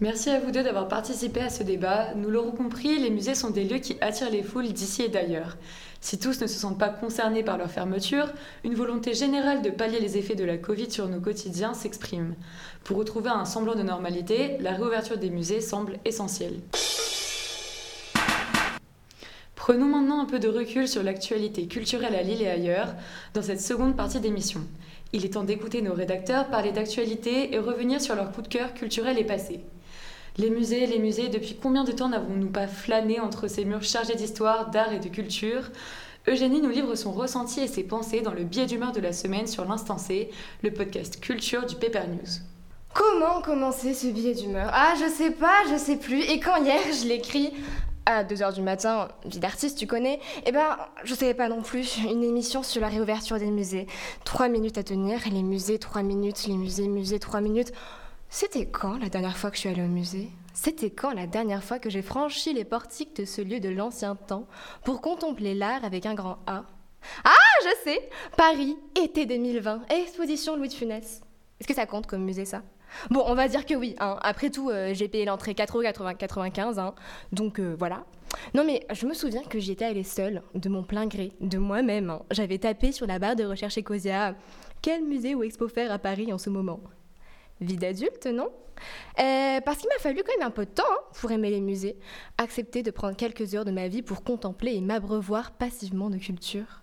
Merci 0.00 0.30
à 0.30 0.40
vous 0.40 0.50
deux 0.50 0.62
d'avoir 0.62 0.88
participé 0.88 1.40
à 1.40 1.50
ce 1.50 1.62
débat. 1.62 2.14
Nous 2.14 2.30
l'aurons 2.30 2.52
compris, 2.52 2.98
les 2.98 3.10
musées 3.10 3.34
sont 3.34 3.50
des 3.50 3.64
lieux 3.64 3.80
qui 3.80 3.98
attirent 4.00 4.30
les 4.30 4.42
foules 4.42 4.72
d'ici 4.72 5.02
et 5.02 5.08
d'ailleurs. 5.10 5.58
Si 6.00 6.18
tous 6.18 6.40
ne 6.40 6.46
se 6.46 6.58
sentent 6.58 6.78
pas 6.78 6.88
concernés 6.88 7.42
par 7.42 7.58
leur 7.58 7.70
fermeture, 7.70 8.32
une 8.64 8.74
volonté 8.74 9.12
générale 9.12 9.60
de 9.60 9.68
pallier 9.68 10.00
les 10.00 10.16
effets 10.16 10.34
de 10.34 10.44
la 10.44 10.56
Covid 10.56 10.90
sur 10.90 11.06
nos 11.06 11.20
quotidiens 11.20 11.74
s'exprime. 11.74 12.34
Pour 12.82 12.96
retrouver 12.96 13.28
un 13.28 13.44
semblant 13.44 13.74
de 13.74 13.82
normalité, 13.82 14.56
la 14.60 14.72
réouverture 14.72 15.18
des 15.18 15.28
musées 15.28 15.60
semble 15.60 15.98
essentielle. 16.06 16.60
Prenons 19.60 19.84
maintenant 19.84 20.22
un 20.22 20.24
peu 20.24 20.38
de 20.38 20.48
recul 20.48 20.88
sur 20.88 21.02
l'actualité 21.02 21.66
culturelle 21.66 22.14
à 22.14 22.22
Lille 22.22 22.40
et 22.40 22.48
ailleurs 22.48 22.94
dans 23.34 23.42
cette 23.42 23.60
seconde 23.60 23.94
partie 23.94 24.18
d'émission. 24.18 24.62
Il 25.12 25.26
est 25.26 25.34
temps 25.34 25.44
d'écouter 25.44 25.82
nos 25.82 25.92
rédacteurs 25.92 26.48
parler 26.48 26.72
d'actualité 26.72 27.54
et 27.54 27.58
revenir 27.58 28.00
sur 28.00 28.16
leur 28.16 28.32
coup 28.32 28.40
de 28.40 28.48
cœur 28.48 28.72
culturel 28.72 29.18
et 29.18 29.24
passé. 29.24 29.60
Les 30.38 30.48
musées, 30.48 30.86
les 30.86 30.98
musées, 30.98 31.28
depuis 31.28 31.58
combien 31.62 31.84
de 31.84 31.92
temps 31.92 32.08
n'avons-nous 32.08 32.48
pas 32.48 32.68
flâné 32.68 33.20
entre 33.20 33.48
ces 33.48 33.66
murs 33.66 33.82
chargés 33.82 34.14
d'histoire, 34.14 34.70
d'art 34.70 34.94
et 34.94 34.98
de 34.98 35.10
culture? 35.10 35.70
Eugénie 36.26 36.62
nous 36.62 36.70
livre 36.70 36.94
son 36.94 37.12
ressenti 37.12 37.60
et 37.60 37.68
ses 37.68 37.84
pensées 37.84 38.22
dans 38.22 38.32
le 38.32 38.44
biais 38.44 38.64
d'humeur 38.64 38.92
de 38.92 39.00
la 39.00 39.12
semaine 39.12 39.46
sur 39.46 39.66
l'Instant 39.66 39.98
C, 39.98 40.30
le 40.62 40.70
podcast 40.72 41.20
culture 41.20 41.66
du 41.66 41.74
Paper 41.74 42.08
News. 42.08 42.40
Comment 42.94 43.42
commencer 43.42 43.92
ce 43.92 44.06
billet 44.06 44.32
d'humeur? 44.32 44.70
Ah, 44.72 44.94
je 44.98 45.08
sais 45.12 45.30
pas, 45.30 45.58
je 45.70 45.76
sais 45.76 45.96
plus. 45.96 46.22
Et 46.22 46.40
quand 46.40 46.64
hier 46.64 46.80
je 46.98 47.06
l'écris 47.06 47.52
à 48.16 48.24
2h 48.24 48.54
du 48.54 48.62
matin, 48.62 49.08
vie 49.24 49.38
d'artiste, 49.38 49.78
tu 49.78 49.86
connais, 49.86 50.20
eh 50.46 50.52
ben, 50.52 50.76
je 51.04 51.14
savais 51.14 51.34
pas 51.34 51.48
non 51.48 51.62
plus. 51.62 51.98
Une 51.98 52.22
émission 52.22 52.62
sur 52.62 52.80
la 52.80 52.88
réouverture 52.88 53.38
des 53.38 53.50
musées. 53.50 53.86
Trois 54.24 54.48
minutes 54.48 54.78
à 54.78 54.82
tenir, 54.82 55.20
les 55.30 55.42
musées, 55.42 55.78
trois 55.78 56.02
minutes, 56.02 56.46
les 56.46 56.54
musées, 56.54 56.88
musées, 56.88 57.18
trois 57.18 57.40
minutes. 57.40 57.72
C'était 58.28 58.66
quand 58.66 58.98
la 58.98 59.08
dernière 59.08 59.36
fois 59.36 59.50
que 59.50 59.56
je 59.56 59.60
suis 59.60 59.68
allée 59.68 59.82
au 59.82 59.88
musée? 59.88 60.30
C'était 60.52 60.90
quand 60.90 61.12
la 61.12 61.26
dernière 61.26 61.64
fois 61.64 61.78
que 61.78 61.90
j'ai 61.90 62.02
franchi 62.02 62.52
les 62.52 62.64
portiques 62.64 63.16
de 63.16 63.24
ce 63.24 63.40
lieu 63.40 63.60
de 63.60 63.68
l'ancien 63.68 64.14
temps 64.14 64.46
pour 64.84 65.00
contempler 65.00 65.54
l'art 65.54 65.84
avec 65.84 66.06
un 66.06 66.14
grand 66.14 66.38
A? 66.46 66.64
Ah, 67.24 67.30
je 67.62 67.90
sais 67.90 68.10
Paris, 68.36 68.76
été 69.00 69.26
2020, 69.26 69.82
exposition 69.88 70.56
Louis 70.56 70.68
de 70.68 70.74
Funès. 70.74 71.22
Est-ce 71.58 71.68
que 71.68 71.74
ça 71.74 71.86
compte 71.86 72.06
comme 72.06 72.24
musée 72.24 72.44
ça? 72.44 72.62
Bon, 73.10 73.22
on 73.26 73.34
va 73.34 73.48
dire 73.48 73.66
que 73.66 73.74
oui. 73.74 73.94
Hein. 74.00 74.18
Après 74.22 74.50
tout, 74.50 74.70
euh, 74.70 74.92
j'ai 74.94 75.08
payé 75.08 75.24
l'entrée 75.24 75.52
4,95 75.52 76.78
hein. 76.78 76.94
Donc 77.32 77.58
euh, 77.58 77.74
voilà. 77.78 78.04
Non 78.54 78.64
mais 78.64 78.86
je 78.92 79.06
me 79.06 79.14
souviens 79.14 79.42
que 79.42 79.58
j'y 79.58 79.72
étais 79.72 79.84
allée 79.84 80.04
seule, 80.04 80.42
de 80.54 80.68
mon 80.68 80.82
plein 80.82 81.06
gré, 81.06 81.32
de 81.40 81.58
moi-même. 81.58 82.10
Hein. 82.10 82.22
J'avais 82.30 82.58
tapé 82.58 82.92
sur 82.92 83.06
la 83.06 83.18
barre 83.18 83.36
de 83.36 83.44
recherche 83.44 83.78
Ecosia 83.78 84.34
quel 84.82 85.04
musée 85.04 85.34
ou 85.34 85.42
expo 85.42 85.68
faire 85.68 85.92
à 85.92 85.98
Paris 85.98 86.32
en 86.32 86.38
ce 86.38 86.48
moment? 86.48 86.80
Vie 87.60 87.76
d'adulte, 87.76 88.26
non? 88.26 88.48
Euh, 89.18 89.60
Parce 89.60 89.78
qu'il 89.78 89.88
m'a 89.88 89.98
fallu 90.00 90.22
quand 90.24 90.32
même 90.38 90.46
un 90.46 90.50
peu 90.50 90.64
de 90.64 90.70
temps 90.70 90.82
hein, 90.90 91.02
pour 91.20 91.30
aimer 91.32 91.50
les 91.50 91.60
musées, 91.60 91.96
accepter 92.38 92.82
de 92.82 92.90
prendre 92.90 93.14
quelques 93.14 93.54
heures 93.54 93.66
de 93.66 93.70
ma 93.72 93.88
vie 93.88 94.00
pour 94.00 94.24
contempler 94.24 94.74
et 94.74 94.80
m'abreuvoir 94.80 95.50
passivement 95.50 96.08
de 96.08 96.16
culture. 96.16 96.82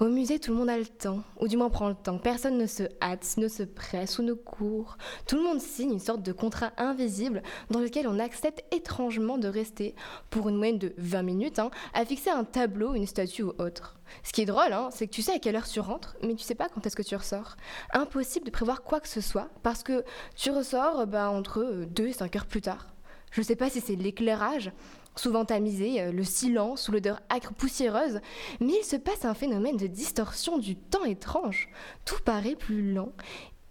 Au 0.00 0.08
musée, 0.08 0.38
tout 0.38 0.52
le 0.52 0.58
monde 0.58 0.68
a 0.68 0.78
le 0.78 0.86
temps, 0.86 1.22
ou 1.40 1.48
du 1.48 1.56
moins 1.56 1.70
prend 1.70 1.88
le 1.88 1.94
temps. 1.94 2.18
Personne 2.18 2.58
ne 2.58 2.66
se 2.66 2.82
hâte, 3.00 3.36
ne 3.38 3.48
se 3.48 3.62
presse 3.62 4.18
ou 4.18 4.22
ne 4.22 4.34
court. 4.34 4.98
Tout 5.26 5.36
le 5.36 5.42
monde 5.42 5.60
signe 5.60 5.92
une 5.92 5.98
sorte 5.98 6.22
de 6.22 6.32
contrat 6.32 6.72
invisible 6.76 7.42
dans 7.70 7.80
lequel 7.80 8.06
on 8.06 8.18
accepte 8.18 8.64
étrangement 8.74 9.38
de 9.38 9.48
rester, 9.48 9.94
pour 10.30 10.48
une 10.48 10.56
moyenne 10.56 10.78
de 10.78 10.92
20 10.98 11.22
minutes, 11.22 11.58
hein, 11.58 11.70
à 11.94 12.04
fixer 12.04 12.30
un 12.30 12.44
tableau, 12.44 12.94
une 12.94 13.06
statue 13.06 13.42
ou 13.42 13.52
autre. 13.58 13.98
Ce 14.22 14.32
qui 14.32 14.42
est 14.42 14.46
drôle, 14.46 14.72
hein, 14.72 14.88
c'est 14.92 15.06
que 15.06 15.12
tu 15.12 15.22
sais 15.22 15.32
à 15.32 15.38
quelle 15.38 15.56
heure 15.56 15.68
tu 15.68 15.80
rentres, 15.80 16.16
mais 16.22 16.34
tu 16.34 16.44
sais 16.44 16.54
pas 16.54 16.68
quand 16.68 16.84
est-ce 16.86 16.96
que 16.96 17.02
tu 17.02 17.16
ressors. 17.16 17.56
Impossible 17.92 18.46
de 18.46 18.50
prévoir 18.50 18.82
quoi 18.82 19.00
que 19.00 19.08
ce 19.08 19.20
soit, 19.20 19.48
parce 19.62 19.82
que 19.82 20.04
tu 20.34 20.50
ressors 20.50 21.06
bah, 21.06 21.30
entre 21.30 21.84
2 21.88 22.06
et 22.06 22.12
5 22.12 22.36
heures 22.36 22.46
plus 22.46 22.62
tard. 22.62 22.88
Je 23.30 23.42
sais 23.42 23.56
pas 23.56 23.70
si 23.70 23.80
c'est 23.80 23.96
l'éclairage, 23.96 24.72
souvent 25.16 25.44
tamisé, 25.44 26.00
euh, 26.00 26.12
le 26.12 26.24
silence 26.24 26.88
ou 26.88 26.92
l'odeur 26.92 27.20
acre 27.28 27.54
poussiéreuse, 27.54 28.20
mais 28.60 28.74
il 28.80 28.84
se 28.84 28.96
passe 28.96 29.24
un 29.24 29.34
phénomène 29.34 29.76
de 29.76 29.86
distorsion 29.86 30.58
du 30.58 30.76
temps 30.76 31.04
étrange. 31.04 31.68
Tout 32.04 32.22
paraît 32.24 32.56
plus 32.56 32.92
lent 32.92 33.12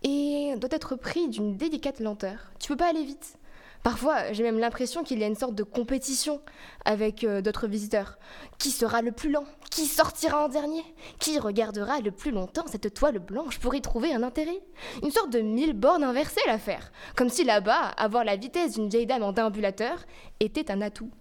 et 0.04 0.54
doit 0.58 0.70
être 0.72 0.96
pris 0.96 1.30
d'une 1.30 1.58
délicate 1.58 2.00
lenteur. 2.00 2.52
Tu 2.60 2.70
peux 2.70 2.78
pas 2.78 2.90
aller 2.90 3.04
vite. 3.04 3.38
Parfois, 3.86 4.34
j'ai 4.34 4.42
même 4.42 4.58
l'impression 4.58 5.04
qu'il 5.04 5.20
y 5.20 5.24
a 5.24 5.28
une 5.28 5.36
sorte 5.36 5.54
de 5.54 5.62
compétition 5.62 6.42
avec 6.86 7.24
euh, 7.24 7.42
d'autres 7.42 7.68
visiteurs. 7.68 8.18
Qui 8.58 8.72
sera 8.72 9.04
le 9.04 9.12
plus 9.12 9.30
lent? 9.30 9.46
Qui 9.70 9.86
sortira 9.86 10.44
en 10.44 10.50
dernier? 10.50 10.84
Qui 11.20 11.38
regardera 11.38 12.00
le 12.00 12.10
plus 12.10 12.32
longtemps 12.32 12.66
cette 12.66 12.96
toile 12.96 13.20
blanche 13.20 13.60
pour 13.60 13.76
y 13.76 13.82
trouver 13.82 14.12
un 14.12 14.24
intérêt? 14.24 14.60
Une 15.04 15.12
sorte 15.12 15.30
de 15.30 15.42
mille 15.42 15.74
bornes 15.74 16.04
inversées 16.04 16.42
l'affaire. 16.48 16.92
Comme 17.16 17.30
si 17.30 17.44
là-bas, 17.44 17.90
avoir 17.90 18.24
la 18.24 18.38
vitesse 18.38 18.74
d'une 18.74 18.90
vieille 18.90 19.06
dame 19.06 19.22
en 19.22 19.34
déambulateur 19.34 20.04
était 20.40 20.72
un 20.72 20.82
atout. 20.82 21.12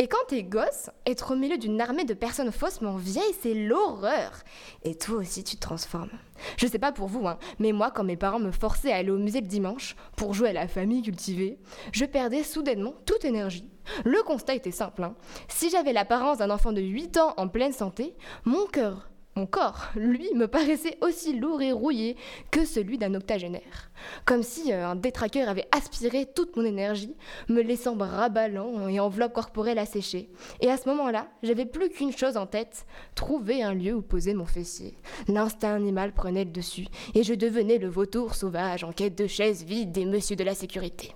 Et 0.00 0.06
quand 0.06 0.26
t'es 0.28 0.44
gosse, 0.44 0.90
être 1.06 1.32
au 1.32 1.36
milieu 1.36 1.58
d'une 1.58 1.80
armée 1.80 2.04
de 2.04 2.14
personnes 2.14 2.52
faussement 2.52 2.94
vieilles, 2.94 3.34
c'est 3.42 3.52
l'horreur. 3.54 4.30
Et 4.84 4.94
toi 4.94 5.16
aussi, 5.16 5.42
tu 5.42 5.56
te 5.56 5.60
transformes. 5.60 6.12
Je 6.56 6.68
sais 6.68 6.78
pas 6.78 6.92
pour 6.92 7.08
vous, 7.08 7.26
hein, 7.26 7.36
mais 7.58 7.72
moi, 7.72 7.90
quand 7.90 8.04
mes 8.04 8.16
parents 8.16 8.38
me 8.38 8.52
forçaient 8.52 8.92
à 8.92 8.96
aller 8.98 9.10
au 9.10 9.18
musée 9.18 9.40
le 9.40 9.48
dimanche 9.48 9.96
pour 10.14 10.34
jouer 10.34 10.50
à 10.50 10.52
la 10.52 10.68
famille 10.68 11.02
cultivée, 11.02 11.58
je 11.90 12.04
perdais 12.04 12.44
soudainement 12.44 12.94
toute 13.06 13.24
énergie. 13.24 13.68
Le 14.04 14.22
constat 14.22 14.54
était 14.54 14.70
simple. 14.70 15.02
Hein. 15.02 15.16
Si 15.48 15.68
j'avais 15.68 15.92
l'apparence 15.92 16.38
d'un 16.38 16.50
enfant 16.50 16.72
de 16.72 16.80
8 16.80 17.16
ans 17.16 17.34
en 17.36 17.48
pleine 17.48 17.72
santé, 17.72 18.14
mon 18.44 18.66
cœur 18.66 19.08
mon 19.38 19.46
corps, 19.46 19.86
lui, 19.94 20.34
me 20.34 20.48
paraissait 20.48 20.98
aussi 21.00 21.38
lourd 21.38 21.62
et 21.62 21.70
rouillé 21.70 22.16
que 22.50 22.64
celui 22.64 22.98
d'un 22.98 23.14
octogénaire. 23.14 23.90
Comme 24.24 24.42
si 24.42 24.72
euh, 24.72 24.88
un 24.88 24.96
détraqueur 24.96 25.48
avait 25.48 25.68
aspiré 25.70 26.26
toute 26.26 26.56
mon 26.56 26.64
énergie, 26.64 27.14
me 27.48 27.62
laissant 27.62 27.94
bras 27.94 28.30
ballants 28.30 28.88
et 28.88 28.98
enveloppe 28.98 29.32
corporelle 29.32 29.78
asséchée. 29.78 30.28
Et 30.60 30.70
à 30.70 30.76
ce 30.76 30.88
moment-là, 30.88 31.28
j'avais 31.44 31.66
plus 31.66 31.88
qu'une 31.88 32.10
chose 32.10 32.36
en 32.36 32.46
tête 32.46 32.84
trouver 33.14 33.62
un 33.62 33.74
lieu 33.74 33.94
où 33.94 34.02
poser 34.02 34.34
mon 34.34 34.46
fessier. 34.46 34.98
L'instinct 35.28 35.74
animal 35.74 36.12
prenait 36.12 36.44
le 36.44 36.50
dessus, 36.50 36.88
et 37.14 37.22
je 37.22 37.34
devenais 37.34 37.78
le 37.78 37.88
vautour 37.88 38.34
sauvage 38.34 38.82
en 38.82 38.90
quête 38.90 39.16
de 39.16 39.28
chaises 39.28 39.62
vides 39.62 39.92
des 39.92 40.04
messieurs 40.04 40.36
de 40.36 40.44
la 40.44 40.56
sécurité 40.56 41.14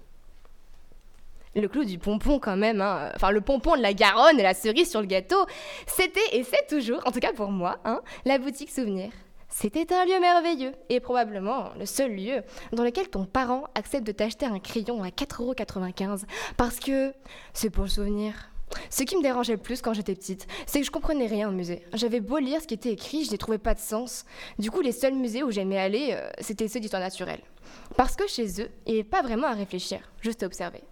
le 1.60 1.68
clou 1.68 1.84
du 1.84 1.98
pompon 1.98 2.38
quand 2.38 2.56
même, 2.56 2.80
hein. 2.80 3.10
enfin 3.14 3.30
le 3.30 3.40
pompon 3.40 3.76
de 3.76 3.82
la 3.82 3.92
Garonne 3.92 4.38
et 4.38 4.42
la 4.42 4.54
cerise 4.54 4.90
sur 4.90 5.00
le 5.00 5.06
gâteau, 5.06 5.44
c'était 5.86 6.20
et 6.32 6.44
c'est 6.44 6.66
toujours, 6.68 7.00
en 7.06 7.12
tout 7.12 7.20
cas 7.20 7.32
pour 7.32 7.50
moi, 7.50 7.78
hein, 7.84 8.00
la 8.24 8.38
boutique 8.38 8.70
souvenir. 8.70 9.10
C'était 9.48 9.92
un 9.92 10.06
lieu 10.06 10.18
merveilleux 10.18 10.72
et 10.88 10.98
probablement 10.98 11.70
le 11.78 11.84
seul 11.84 12.16
lieu 12.16 12.42
dans 12.72 12.84
lequel 12.84 13.10
ton 13.10 13.26
parent 13.26 13.64
accepte 13.74 14.06
de 14.06 14.12
t'acheter 14.12 14.46
un 14.46 14.58
crayon 14.58 15.02
à 15.02 15.08
4,95€ 15.08 16.22
parce 16.56 16.80
que 16.80 17.12
c'est 17.52 17.68
pour 17.68 17.84
le 17.84 17.90
souvenir. 17.90 18.32
Ce 18.88 19.02
qui 19.02 19.14
me 19.14 19.22
dérangeait 19.22 19.52
le 19.52 19.58
plus 19.58 19.82
quand 19.82 19.92
j'étais 19.92 20.14
petite, 20.14 20.46
c'est 20.64 20.80
que 20.80 20.86
je 20.86 20.90
comprenais 20.90 21.26
rien 21.26 21.50
au 21.50 21.52
musée. 21.52 21.84
J'avais 21.92 22.20
beau 22.20 22.38
lire 22.38 22.62
ce 22.62 22.66
qui 22.66 22.72
était 22.72 22.92
écrit, 22.92 23.24
je 23.24 23.30
n'y 23.30 23.36
trouvais 23.36 23.58
pas 23.58 23.74
de 23.74 23.80
sens. 23.80 24.24
Du 24.58 24.70
coup, 24.70 24.80
les 24.80 24.92
seuls 24.92 25.14
musées 25.14 25.42
où 25.42 25.50
j'aimais 25.50 25.78
aller, 25.78 26.10
euh, 26.12 26.30
c'était 26.40 26.68
ceux 26.68 26.80
d'histoire 26.80 27.02
naturelle. 27.02 27.42
Parce 27.96 28.16
que 28.16 28.26
chez 28.26 28.62
eux, 28.62 28.70
il 28.86 28.94
n'y 28.94 29.00
avait 29.00 29.08
pas 29.08 29.20
vraiment 29.20 29.48
à 29.48 29.52
réfléchir, 29.52 30.00
juste 30.22 30.42
à 30.42 30.46
observer. 30.46 30.82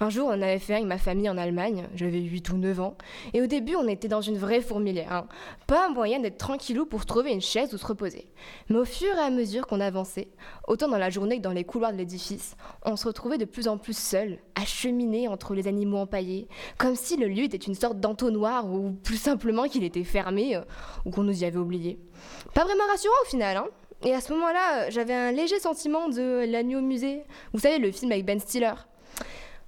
Un 0.00 0.10
jour, 0.10 0.28
on 0.28 0.42
avait 0.42 0.58
fait 0.58 0.74
avec 0.74 0.86
ma 0.86 0.98
famille 0.98 1.28
en 1.28 1.36
Allemagne, 1.36 1.86
j'avais 1.94 2.20
8 2.20 2.50
ou 2.50 2.56
9 2.56 2.80
ans, 2.80 2.96
et 3.32 3.42
au 3.42 3.46
début, 3.46 3.76
on 3.76 3.88
était 3.88 4.08
dans 4.08 4.20
une 4.20 4.38
vraie 4.38 4.60
fourmilière. 4.60 5.12
Hein. 5.12 5.28
Pas 5.66 5.86
un 5.86 5.90
moyen 5.90 6.20
d'être 6.20 6.38
tranquillou 6.38 6.86
pour 6.86 7.06
trouver 7.06 7.32
une 7.32 7.40
chaise 7.40 7.72
où 7.74 7.78
se 7.78 7.86
reposer. 7.86 8.30
Mais 8.68 8.78
au 8.78 8.84
fur 8.84 9.14
et 9.14 9.20
à 9.20 9.30
mesure 9.30 9.66
qu'on 9.66 9.80
avançait, 9.80 10.28
autant 10.66 10.88
dans 10.88 10.98
la 10.98 11.10
journée 11.10 11.38
que 11.38 11.42
dans 11.42 11.52
les 11.52 11.64
couloirs 11.64 11.92
de 11.92 11.98
l'édifice, 11.98 12.56
on 12.84 12.96
se 12.96 13.06
retrouvait 13.06 13.38
de 13.38 13.44
plus 13.44 13.68
en 13.68 13.78
plus 13.78 13.96
seuls, 13.96 14.38
à 14.54 14.64
cheminer 14.64 15.28
entre 15.28 15.54
les 15.54 15.68
animaux 15.68 15.98
empaillés, 15.98 16.48
comme 16.78 16.96
si 16.96 17.16
le 17.16 17.28
lieu 17.28 17.44
était 17.44 17.56
une 17.56 17.74
sorte 17.74 18.00
d'entonnoir, 18.00 18.70
ou 18.70 18.92
plus 18.92 19.16
simplement 19.16 19.64
qu'il 19.64 19.84
était 19.84 20.04
fermé, 20.04 20.56
euh, 20.56 20.62
ou 21.04 21.10
qu'on 21.10 21.22
nous 21.22 21.42
y 21.42 21.44
avait 21.44 21.58
oublié. 21.58 21.98
Pas 22.54 22.64
vraiment 22.64 22.86
rassurant 22.88 23.14
au 23.22 23.28
final, 23.28 23.56
hein 23.56 23.66
et 24.02 24.14
à 24.14 24.20
ce 24.20 24.32
moment-là, 24.32 24.88
j'avais 24.88 25.12
un 25.12 25.30
léger 25.30 25.58
sentiment 25.58 26.08
de 26.08 26.46
l'agneau 26.50 26.78
au 26.78 26.82
musée. 26.82 27.22
Vous 27.52 27.60
savez, 27.60 27.78
le 27.78 27.92
film 27.92 28.10
avec 28.12 28.24
Ben 28.24 28.40
Stiller. 28.40 28.72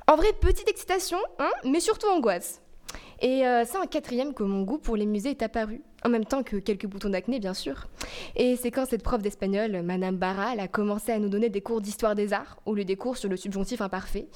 En 0.08 0.16
vrai, 0.16 0.32
petite 0.40 0.68
excitation, 0.68 1.18
hein, 1.38 1.50
mais 1.64 1.80
surtout 1.80 2.08
angoisse. 2.08 2.60
Et 3.22 3.46
euh, 3.46 3.62
c'est 3.64 3.78
un 3.78 3.86
quatrième 3.86 4.34
que 4.34 4.42
mon 4.42 4.62
goût 4.62 4.78
pour 4.78 4.96
les 4.96 5.06
musées 5.06 5.30
est 5.30 5.42
apparu, 5.42 5.80
en 6.04 6.08
même 6.08 6.24
temps 6.24 6.42
que 6.42 6.56
quelques 6.56 6.86
boutons 6.86 7.08
d'acné, 7.08 7.38
bien 7.38 7.54
sûr. 7.54 7.86
Et 8.34 8.56
c'est 8.56 8.72
quand 8.72 8.84
cette 8.84 9.04
prof 9.04 9.22
d'espagnol, 9.22 9.80
Madame 9.82 10.16
Barral, 10.16 10.58
a 10.58 10.66
commencé 10.66 11.12
à 11.12 11.20
nous 11.20 11.28
donner 11.28 11.48
des 11.48 11.60
cours 11.60 11.80
d'histoire 11.80 12.16
des 12.16 12.32
arts, 12.32 12.58
au 12.66 12.74
lieu 12.74 12.84
des 12.84 12.96
cours 12.96 13.16
sur 13.16 13.28
le 13.28 13.36
subjonctif 13.36 13.80
imparfait. 13.80 14.26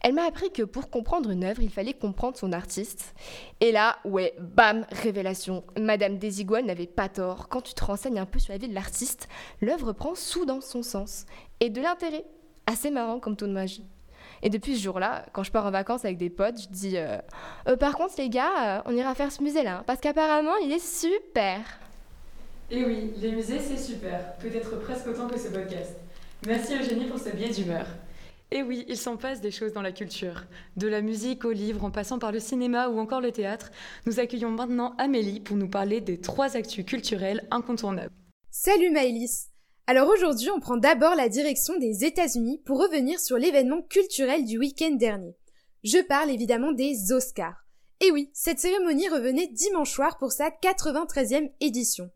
Elle 0.00 0.14
m'a 0.14 0.24
appris 0.24 0.50
que 0.50 0.64
pour 0.64 0.90
comprendre 0.90 1.30
une 1.30 1.44
œuvre, 1.44 1.62
il 1.62 1.70
fallait 1.70 1.94
comprendre 1.94 2.36
son 2.36 2.52
artiste. 2.52 3.14
Et 3.60 3.70
là, 3.70 3.98
ouais, 4.04 4.34
bam, 4.40 4.86
révélation. 4.90 5.62
Madame 5.78 6.18
Desigual 6.18 6.64
n'avait 6.64 6.86
pas 6.88 7.08
tort. 7.08 7.48
Quand 7.48 7.60
tu 7.60 7.74
te 7.74 7.84
renseignes 7.84 8.18
un 8.18 8.26
peu 8.26 8.40
sur 8.40 8.52
la 8.52 8.58
vie 8.58 8.68
de 8.68 8.74
l'artiste, 8.74 9.28
l'œuvre 9.60 9.92
prend 9.92 10.16
soudain 10.16 10.60
son 10.60 10.82
sens. 10.82 11.26
Et 11.60 11.70
de 11.70 11.80
l'intérêt. 11.80 12.24
Assez 12.66 12.90
marrant 12.90 13.20
comme 13.20 13.36
ton 13.36 13.46
de 13.46 13.52
magie. 13.52 13.84
Et 14.42 14.50
depuis 14.50 14.76
ce 14.76 14.82
jour-là, 14.82 15.24
quand 15.32 15.44
je 15.44 15.52
pars 15.52 15.66
en 15.66 15.70
vacances 15.70 16.04
avec 16.04 16.18
des 16.18 16.30
potes, 16.30 16.60
je 16.62 16.68
dis 16.68 16.96
euh, 16.96 17.18
euh, 17.68 17.76
Par 17.76 17.94
contre, 17.94 18.14
les 18.18 18.28
gars, 18.28 18.78
euh, 18.78 18.82
on 18.86 18.96
ira 18.96 19.14
faire 19.14 19.30
ce 19.30 19.42
musée-là, 19.42 19.78
hein, 19.78 19.84
parce 19.86 20.00
qu'apparemment, 20.00 20.56
il 20.64 20.72
est 20.72 20.84
super. 20.84 21.60
Et 22.70 22.84
oui, 22.84 23.12
les 23.18 23.32
musées, 23.32 23.60
c'est 23.60 23.76
super. 23.76 24.36
Peut-être 24.38 24.80
presque 24.80 25.06
autant 25.06 25.28
que 25.28 25.38
ce 25.38 25.48
podcast. 25.48 25.96
Merci 26.46 26.74
Eugénie 26.74 27.04
pour 27.04 27.18
ce 27.18 27.30
biais 27.30 27.50
d'humeur. 27.50 27.86
Et 28.50 28.62
oui, 28.62 28.84
il 28.88 28.96
s'en 28.96 29.16
passe 29.16 29.40
des 29.40 29.50
choses 29.50 29.72
dans 29.72 29.80
la 29.80 29.92
culture. 29.92 30.44
De 30.76 30.88
la 30.88 31.00
musique 31.00 31.44
au 31.44 31.52
livre, 31.52 31.84
en 31.84 31.90
passant 31.90 32.18
par 32.18 32.32
le 32.32 32.40
cinéma 32.40 32.88
ou 32.88 32.98
encore 32.98 33.20
le 33.20 33.32
théâtre, 33.32 33.70
nous 34.06 34.20
accueillons 34.20 34.50
maintenant 34.50 34.94
Amélie 34.98 35.40
pour 35.40 35.56
nous 35.56 35.68
parler 35.68 36.00
des 36.00 36.20
trois 36.20 36.56
actus 36.56 36.84
culturels 36.84 37.46
incontournables. 37.50 38.12
Salut 38.50 38.90
Maëlys 38.90 39.51
alors 39.88 40.08
aujourd'hui, 40.08 40.48
on 40.50 40.60
prend 40.60 40.76
d'abord 40.76 41.16
la 41.16 41.28
direction 41.28 41.76
des 41.78 42.04
États-Unis 42.04 42.62
pour 42.64 42.78
revenir 42.80 43.18
sur 43.18 43.36
l'événement 43.36 43.82
culturel 43.82 44.44
du 44.44 44.58
week-end 44.58 44.92
dernier. 44.92 45.34
Je 45.82 45.98
parle 45.98 46.30
évidemment 46.30 46.70
des 46.70 47.12
Oscars. 47.12 47.66
Et 48.00 48.12
oui, 48.12 48.30
cette 48.32 48.60
cérémonie 48.60 49.08
revenait 49.08 49.48
dimanche 49.48 49.92
soir 49.92 50.18
pour 50.18 50.30
sa 50.30 50.50
93e 50.50 51.50
édition. 51.60 52.10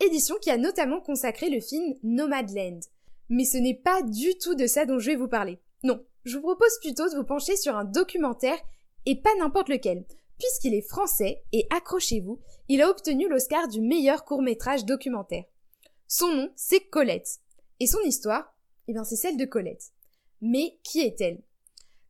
Édition 0.00 0.34
qui 0.40 0.50
a 0.50 0.56
notamment 0.56 1.00
consacré 1.00 1.50
le 1.50 1.60
film 1.60 1.94
Nomadland. 2.02 2.80
Mais 3.28 3.44
ce 3.44 3.58
n'est 3.58 3.80
pas 3.80 4.02
du 4.02 4.36
tout 4.38 4.56
de 4.56 4.66
ça 4.66 4.84
dont 4.84 4.98
je 4.98 5.10
vais 5.10 5.16
vous 5.16 5.28
parler. 5.28 5.60
Non, 5.84 6.04
je 6.24 6.36
vous 6.36 6.42
propose 6.42 6.78
plutôt 6.80 7.08
de 7.08 7.14
vous 7.14 7.24
pencher 7.24 7.56
sur 7.56 7.76
un 7.76 7.84
documentaire 7.84 8.58
et 9.06 9.20
pas 9.20 9.34
n'importe 9.38 9.68
lequel, 9.68 10.04
puisqu'il 10.38 10.74
est 10.74 10.88
français 10.88 11.42
et 11.52 11.66
accrochez-vous, 11.70 12.40
il 12.68 12.82
a 12.82 12.90
obtenu 12.90 13.28
l'Oscar 13.28 13.68
du 13.68 13.80
meilleur 13.80 14.24
court-métrage 14.24 14.84
documentaire. 14.84 15.44
Son 16.16 16.28
nom, 16.28 16.52
c'est 16.54 16.78
Colette. 16.78 17.40
Et 17.80 17.88
son 17.88 17.98
histoire, 18.02 18.54
eh 18.86 18.92
bien, 18.92 19.02
c'est 19.02 19.16
celle 19.16 19.36
de 19.36 19.44
Colette. 19.46 19.90
Mais 20.40 20.78
qui 20.84 21.00
est-elle? 21.00 21.42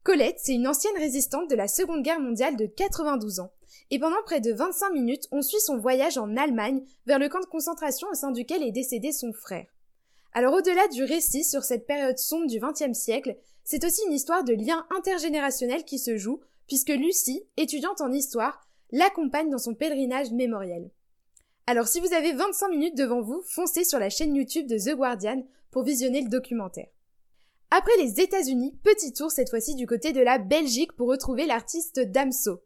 Colette, 0.03 0.37
c'est 0.43 0.53
une 0.53 0.69
ancienne 0.69 0.99
résistante 0.99 1.49
de 1.49 1.55
la 1.55 1.69
Seconde 1.69 2.03
Guerre 2.03 2.21
mondiale 2.21 2.59
de 2.59 2.67
92 2.67 3.41
ans. 3.41 3.51
Et 3.91 3.99
pendant 3.99 4.23
près 4.27 4.43
de 4.43 4.53
25 4.53 4.91
minutes, 4.91 5.27
on 5.33 5.41
suit 5.41 5.59
son 5.61 5.79
voyage 5.79 6.19
en 6.19 6.37
Allemagne 6.37 6.85
vers 7.07 7.19
le 7.19 7.31
camp 7.31 7.41
de 7.41 7.47
concentration 7.47 8.07
au 8.11 8.15
sein 8.15 8.31
duquel 8.31 8.63
est 8.63 8.73
décédé 8.73 9.11
son 9.11 9.33
frère. 9.33 9.69
Alors 10.35 10.53
au-delà 10.53 10.87
du 10.89 11.03
récit 11.03 11.43
sur 11.43 11.65
cette 11.65 11.87
période 11.87 12.19
sombre 12.19 12.47
du 12.47 12.61
XXe 12.61 12.93
siècle, 12.93 13.39
c'est 13.65 13.87
aussi 13.87 14.03
une 14.07 14.13
histoire 14.13 14.45
de 14.45 14.53
lien 14.53 14.87
intergénérationnel 14.95 15.83
qui 15.83 15.99
se 15.99 16.19
joue, 16.19 16.41
puisque 16.67 16.91
Lucie, 16.91 17.47
étudiante 17.57 18.03
en 18.03 18.13
histoire, 18.13 18.69
l'accompagne 18.93 19.49
dans 19.49 19.57
son 19.57 19.75
pèlerinage 19.75 20.31
mémoriel. 20.31 20.91
Alors 21.67 21.89
si 21.89 21.99
vous 21.99 22.13
avez 22.13 22.35
25 22.35 22.69
minutes 22.69 22.97
devant 22.97 23.23
vous, 23.23 23.43
foncez 23.47 23.85
sur 23.85 23.99
la 23.99 24.11
chaîne 24.11 24.35
YouTube 24.35 24.67
de 24.67 24.77
The 24.77 24.95
Guardian 24.95 25.47
pour 25.71 25.83
visionner 25.83 26.21
le 26.21 26.29
documentaire. 26.29 26.89
Après 27.71 27.97
les 27.99 28.21
États-Unis, 28.21 28.79
petit 28.83 29.15
tour 29.15 29.31
cette 29.31 29.49
fois-ci 29.49 29.75
du 29.75 29.87
côté 29.87 30.13
de 30.13 30.21
la 30.21 30.37
Belgique 30.37 30.93
pour 30.93 31.09
retrouver 31.09 31.47
l'artiste 31.47 32.01
Damso. 32.01 32.61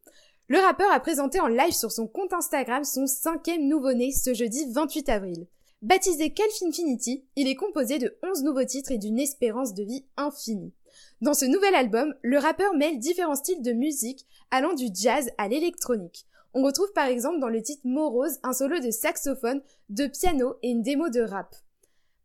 Le 0.48 0.58
rappeur 0.58 0.90
a 0.90 0.98
présenté 0.98 1.38
en 1.38 1.46
live 1.46 1.72
sur 1.72 1.92
son 1.92 2.08
compte 2.08 2.32
Instagram 2.32 2.82
son 2.82 3.06
cinquième 3.06 3.68
nouveau-né 3.68 4.10
ce 4.10 4.34
jeudi 4.34 4.66
28 4.72 5.08
avril. 5.10 5.46
Baptisé 5.80 6.30
Kelf 6.30 6.60
Infinity, 6.66 7.24
il 7.36 7.46
est 7.46 7.54
composé 7.54 8.00
de 8.00 8.18
11 8.24 8.42
nouveaux 8.42 8.64
titres 8.64 8.90
et 8.90 8.98
d'une 8.98 9.20
espérance 9.20 9.74
de 9.74 9.84
vie 9.84 10.06
infinie. 10.16 10.72
Dans 11.20 11.34
ce 11.34 11.44
nouvel 11.44 11.76
album, 11.76 12.16
le 12.22 12.38
rappeur 12.38 12.74
mêle 12.74 12.98
différents 12.98 13.36
styles 13.36 13.62
de 13.62 13.72
musique 13.72 14.26
allant 14.50 14.74
du 14.74 14.86
jazz 14.92 15.30
à 15.38 15.46
l'électronique. 15.46 16.26
On 16.58 16.62
retrouve 16.64 16.92
par 16.92 17.06
exemple 17.06 17.38
dans 17.38 17.50
le 17.50 17.62
titre 17.62 17.82
Morose 17.84 18.40
un 18.42 18.52
solo 18.52 18.80
de 18.80 18.90
saxophone, 18.90 19.62
de 19.90 20.08
piano 20.08 20.56
et 20.64 20.70
une 20.70 20.82
démo 20.82 21.08
de 21.08 21.20
rap. 21.20 21.54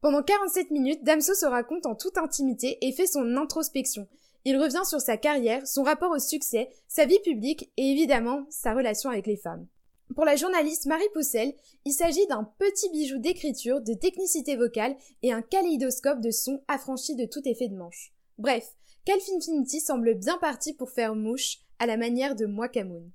Pendant 0.02 0.24
47 0.24 0.72
minutes, 0.72 1.04
Damso 1.04 1.36
se 1.36 1.46
raconte 1.46 1.86
en 1.86 1.94
toute 1.94 2.18
intimité 2.18 2.80
et 2.82 2.94
fait 2.94 3.06
son 3.06 3.38
introspection. 3.38 4.08
Il 4.44 4.58
revient 4.58 4.82
sur 4.86 5.00
sa 5.02 5.18
carrière, 5.18 5.68
son 5.68 5.84
rapport 5.84 6.10
au 6.10 6.18
succès, 6.18 6.70
sa 6.88 7.06
vie 7.06 7.20
publique 7.24 7.72
et 7.78 7.92
évidemment 7.92 8.48
sa 8.50 8.74
relation 8.74 9.12
avec 9.12 9.28
les 9.28 9.38
femmes. 9.38 9.68
Pour 10.16 10.26
la 10.26 10.36
journaliste 10.36 10.88
Marie 10.88 11.04
Poussel, 11.14 11.54
il 11.86 11.94
s'agit 11.94 12.26
d'un 12.26 12.50
petit 12.58 12.90
bijou 12.90 13.20
d'écriture, 13.20 13.82
de 13.82 13.94
technicité 13.94 14.56
vocale 14.56 14.96
et 15.22 15.32
un 15.32 15.44
kaléidoscope 15.44 16.22
de 16.22 16.32
sons 16.32 16.64
affranchi 16.68 17.16
de 17.16 17.26
tout 17.26 17.48
effet 17.48 17.68
de 17.68 17.76
manche. 17.76 18.12
Bref, 18.40 18.68
Calf 19.06 19.30
Infinity 19.38 19.80
semble 19.80 20.16
bien 20.16 20.40
parti 20.40 20.74
pour 20.74 20.90
faire 20.90 21.14
mouche 21.14 21.60
à 21.78 21.86
la 21.86 21.98
manière 21.98 22.36
de 22.36 22.48
Moikamoun. 22.48 23.12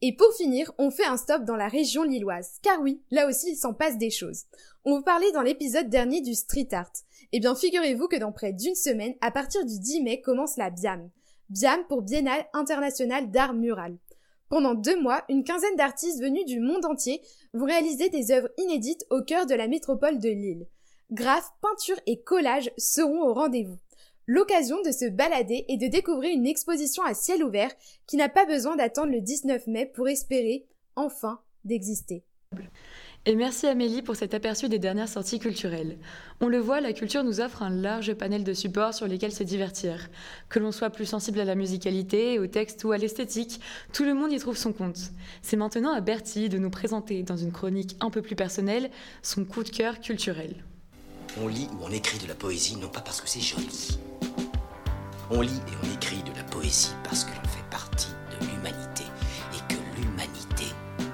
Et 0.00 0.14
pour 0.14 0.32
finir, 0.34 0.72
on 0.78 0.90
fait 0.90 1.04
un 1.04 1.16
stop 1.16 1.44
dans 1.44 1.56
la 1.56 1.66
région 1.66 2.04
lilloise, 2.04 2.58
car 2.62 2.80
oui, 2.80 3.02
là 3.10 3.26
aussi 3.26 3.52
il 3.52 3.56
s'en 3.56 3.74
passe 3.74 3.98
des 3.98 4.10
choses. 4.10 4.44
On 4.84 4.96
vous 4.96 5.02
parlait 5.02 5.32
dans 5.32 5.42
l'épisode 5.42 5.88
dernier 5.88 6.20
du 6.20 6.34
street 6.34 6.68
art. 6.72 6.92
Eh 7.32 7.40
bien 7.40 7.54
figurez-vous 7.56 8.06
que 8.06 8.16
dans 8.16 8.30
près 8.30 8.52
d'une 8.52 8.76
semaine, 8.76 9.14
à 9.20 9.32
partir 9.32 9.64
du 9.66 9.78
10 9.78 10.02
mai, 10.02 10.20
commence 10.20 10.56
la 10.56 10.70
BIAM. 10.70 11.10
BIAM 11.50 11.84
pour 11.88 12.02
Biennale 12.02 12.46
internationale 12.52 13.30
d'art 13.30 13.54
mural. 13.54 13.96
Pendant 14.48 14.74
deux 14.74 15.00
mois, 15.00 15.24
une 15.28 15.44
quinzaine 15.44 15.76
d'artistes 15.76 16.22
venus 16.22 16.46
du 16.46 16.60
monde 16.60 16.84
entier 16.84 17.20
vont 17.52 17.66
réaliser 17.66 18.08
des 18.08 18.30
œuvres 18.30 18.50
inédites 18.56 19.04
au 19.10 19.22
cœur 19.22 19.46
de 19.46 19.54
la 19.54 19.66
métropole 19.66 20.20
de 20.20 20.28
Lille. 20.28 20.66
Graphes, 21.10 21.50
peintures 21.60 22.00
et 22.06 22.20
collages 22.20 22.70
seront 22.76 23.22
au 23.22 23.34
rendez-vous 23.34 23.78
l'occasion 24.28 24.80
de 24.82 24.92
se 24.92 25.08
balader 25.08 25.64
et 25.68 25.76
de 25.76 25.88
découvrir 25.88 26.32
une 26.32 26.46
exposition 26.46 27.02
à 27.02 27.14
ciel 27.14 27.42
ouvert 27.42 27.72
qui 28.06 28.16
n'a 28.16 28.28
pas 28.28 28.46
besoin 28.46 28.76
d'attendre 28.76 29.10
le 29.10 29.20
19 29.20 29.66
mai 29.66 29.86
pour 29.86 30.08
espérer, 30.08 30.66
enfin, 30.94 31.40
d'exister. 31.64 32.22
Et 33.26 33.34
merci 33.34 33.66
Amélie 33.66 34.00
pour 34.00 34.16
cet 34.16 34.32
aperçu 34.32 34.68
des 34.68 34.78
dernières 34.78 35.08
sorties 35.08 35.38
culturelles. 35.38 35.98
On 36.40 36.48
le 36.48 36.58
voit, 36.58 36.80
la 36.80 36.92
culture 36.92 37.24
nous 37.24 37.40
offre 37.40 37.62
un 37.62 37.70
large 37.70 38.14
panel 38.14 38.44
de 38.44 38.54
supports 38.54 38.94
sur 38.94 39.06
lesquels 39.06 39.32
se 39.32 39.42
divertir. 39.42 40.08
Que 40.48 40.58
l'on 40.58 40.72
soit 40.72 40.90
plus 40.90 41.04
sensible 41.04 41.40
à 41.40 41.44
la 41.44 41.54
musicalité, 41.54 42.38
au 42.38 42.46
texte 42.46 42.84
ou 42.84 42.92
à 42.92 42.96
l'esthétique, 42.96 43.60
tout 43.92 44.04
le 44.04 44.14
monde 44.14 44.32
y 44.32 44.38
trouve 44.38 44.56
son 44.56 44.72
compte. 44.72 45.10
C'est 45.42 45.56
maintenant 45.56 45.92
à 45.92 46.00
Bertie 46.00 46.48
de 46.48 46.58
nous 46.58 46.70
présenter, 46.70 47.22
dans 47.22 47.36
une 47.36 47.52
chronique 47.52 47.96
un 48.00 48.08
peu 48.08 48.22
plus 48.22 48.36
personnelle, 48.36 48.90
son 49.22 49.44
coup 49.44 49.62
de 49.62 49.70
cœur 49.70 50.00
culturel. 50.00 50.64
On 51.42 51.48
lit 51.48 51.68
ou 51.72 51.84
on 51.84 51.90
écrit 51.90 52.18
de 52.18 52.28
la 52.28 52.34
poésie 52.34 52.76
non 52.76 52.88
pas 52.88 53.00
parce 53.00 53.20
que 53.20 53.28
c'est 53.28 53.40
joli. 53.40 53.98
On 55.30 55.42
lit 55.42 55.50
et 55.50 55.86
on 55.86 55.94
écrit 55.94 56.22
de 56.22 56.34
la 56.34 56.42
poésie 56.44 56.94
parce 57.04 57.24
que 57.24 57.30
l'on 57.30 57.48
fait 57.48 57.70
partie 57.70 58.08
de 58.30 58.46
l'humanité 58.46 59.04
et 59.52 59.72
que 59.72 59.78
l'humanité 60.00 60.64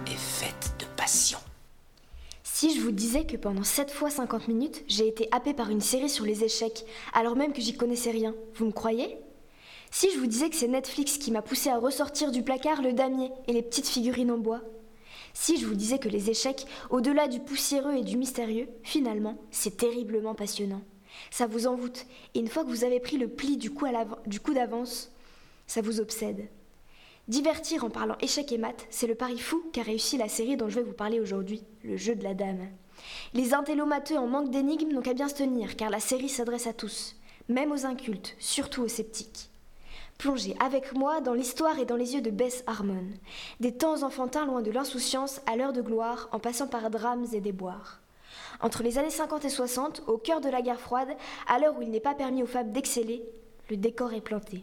est 0.06 0.16
faite 0.16 0.72
de 0.78 0.84
passion. 0.96 1.40
Si 2.44 2.76
je 2.76 2.80
vous 2.80 2.92
disais 2.92 3.26
que 3.26 3.36
pendant 3.36 3.64
7 3.64 3.90
fois 3.90 4.10
50 4.10 4.46
minutes, 4.46 4.84
j'ai 4.86 5.08
été 5.08 5.26
happée 5.32 5.52
par 5.52 5.68
une 5.68 5.80
série 5.80 6.08
sur 6.08 6.24
les 6.24 6.44
échecs, 6.44 6.84
alors 7.12 7.34
même 7.34 7.52
que 7.52 7.60
j'y 7.60 7.76
connaissais 7.76 8.12
rien, 8.12 8.36
vous 8.54 8.66
me 8.66 8.72
croyez? 8.72 9.18
Si 9.90 10.12
je 10.12 10.18
vous 10.18 10.26
disais 10.26 10.48
que 10.48 10.56
c'est 10.56 10.68
Netflix 10.68 11.18
qui 11.18 11.32
m'a 11.32 11.42
poussé 11.42 11.68
à 11.70 11.78
ressortir 11.78 12.30
du 12.30 12.44
placard 12.44 12.82
le 12.82 12.92
damier 12.92 13.32
et 13.48 13.52
les 13.52 13.62
petites 13.62 13.88
figurines 13.88 14.30
en 14.30 14.38
bois? 14.38 14.60
Si 15.32 15.58
je 15.58 15.66
vous 15.66 15.74
disais 15.74 15.98
que 15.98 16.08
les 16.08 16.30
échecs, 16.30 16.66
au-delà 16.90 17.26
du 17.26 17.40
poussiéreux 17.40 17.96
et 17.96 18.04
du 18.04 18.16
mystérieux, 18.16 18.68
finalement, 18.84 19.38
c'est 19.50 19.76
terriblement 19.76 20.36
passionnant. 20.36 20.82
Ça 21.30 21.46
vous 21.46 21.66
envoûte, 21.66 22.06
et 22.34 22.40
une 22.40 22.48
fois 22.48 22.64
que 22.64 22.70
vous 22.70 22.84
avez 22.84 23.00
pris 23.00 23.16
le 23.16 23.28
pli 23.28 23.56
du 23.56 23.70
coup, 23.70 23.86
d'avance, 24.54 25.10
ça 25.66 25.80
vous 25.80 26.00
obsède. 26.00 26.48
Divertir 27.26 27.84
en 27.84 27.90
parlant 27.90 28.16
échec 28.20 28.52
et 28.52 28.58
maths, 28.58 28.86
c'est 28.90 29.06
le 29.06 29.14
pari 29.14 29.38
fou 29.38 29.64
qu'a 29.72 29.82
réussi 29.82 30.18
la 30.18 30.28
série 30.28 30.56
dont 30.56 30.68
je 30.68 30.76
vais 30.76 30.82
vous 30.82 30.92
parler 30.92 31.20
aujourd'hui, 31.20 31.62
le 31.82 31.96
jeu 31.96 32.14
de 32.14 32.22
la 32.22 32.34
dame. 32.34 32.68
Les 33.32 33.54
intellomateux 33.54 34.18
en 34.18 34.26
manque 34.26 34.50
d'énigmes 34.50 34.92
n'ont 34.92 35.00
qu'à 35.00 35.14
bien 35.14 35.28
se 35.28 35.36
tenir, 35.36 35.76
car 35.76 35.90
la 35.90 36.00
série 36.00 36.28
s'adresse 36.28 36.66
à 36.66 36.72
tous, 36.72 37.16
même 37.48 37.72
aux 37.72 37.86
incultes, 37.86 38.36
surtout 38.38 38.82
aux 38.82 38.88
sceptiques. 38.88 39.50
Plongez 40.18 40.54
avec 40.60 40.92
moi 40.92 41.20
dans 41.20 41.34
l'histoire 41.34 41.78
et 41.78 41.86
dans 41.86 41.96
les 41.96 42.14
yeux 42.14 42.20
de 42.20 42.30
Bess 42.30 42.62
Harmon, 42.66 43.06
des 43.60 43.72
temps 43.72 44.02
enfantins 44.02 44.46
loin 44.46 44.62
de 44.62 44.70
l'insouciance 44.70 45.40
à 45.46 45.56
l'heure 45.56 45.72
de 45.72 45.82
gloire, 45.82 46.28
en 46.32 46.38
passant 46.38 46.68
par 46.68 46.88
drames 46.90 47.26
et 47.32 47.40
déboires. 47.40 48.00
Entre 48.60 48.82
les 48.82 48.98
années 48.98 49.10
50 49.10 49.44
et 49.44 49.50
60, 49.50 50.02
au 50.06 50.18
cœur 50.18 50.40
de 50.40 50.48
la 50.48 50.62
guerre 50.62 50.80
froide, 50.80 51.16
à 51.46 51.58
l'heure 51.58 51.76
où 51.76 51.82
il 51.82 51.90
n'est 51.90 52.00
pas 52.00 52.14
permis 52.14 52.42
aux 52.42 52.46
femmes 52.46 52.72
d'exceller, 52.72 53.24
le 53.70 53.76
décor 53.76 54.12
est 54.12 54.20
planté. 54.20 54.62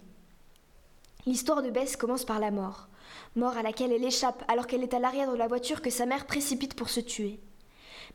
L'histoire 1.26 1.62
de 1.62 1.70
Bess 1.70 1.96
commence 1.96 2.26
par 2.26 2.40
la 2.40 2.52
mort. 2.52 2.88
Mort 3.36 3.58
à 3.58 3.62
laquelle 3.62 3.92
elle 3.92 4.04
échappe 4.04 4.44
alors 4.48 4.68
qu'elle 4.68 4.84
est 4.84 4.94
à 4.94 5.00
l'arrière 5.00 5.32
de 5.32 5.38
la 5.38 5.48
voiture 5.48 5.82
que 5.82 5.90
sa 5.90 6.06
mère 6.06 6.26
précipite 6.26 6.76
pour 6.76 6.90
se 6.90 7.00
tuer. 7.00 7.40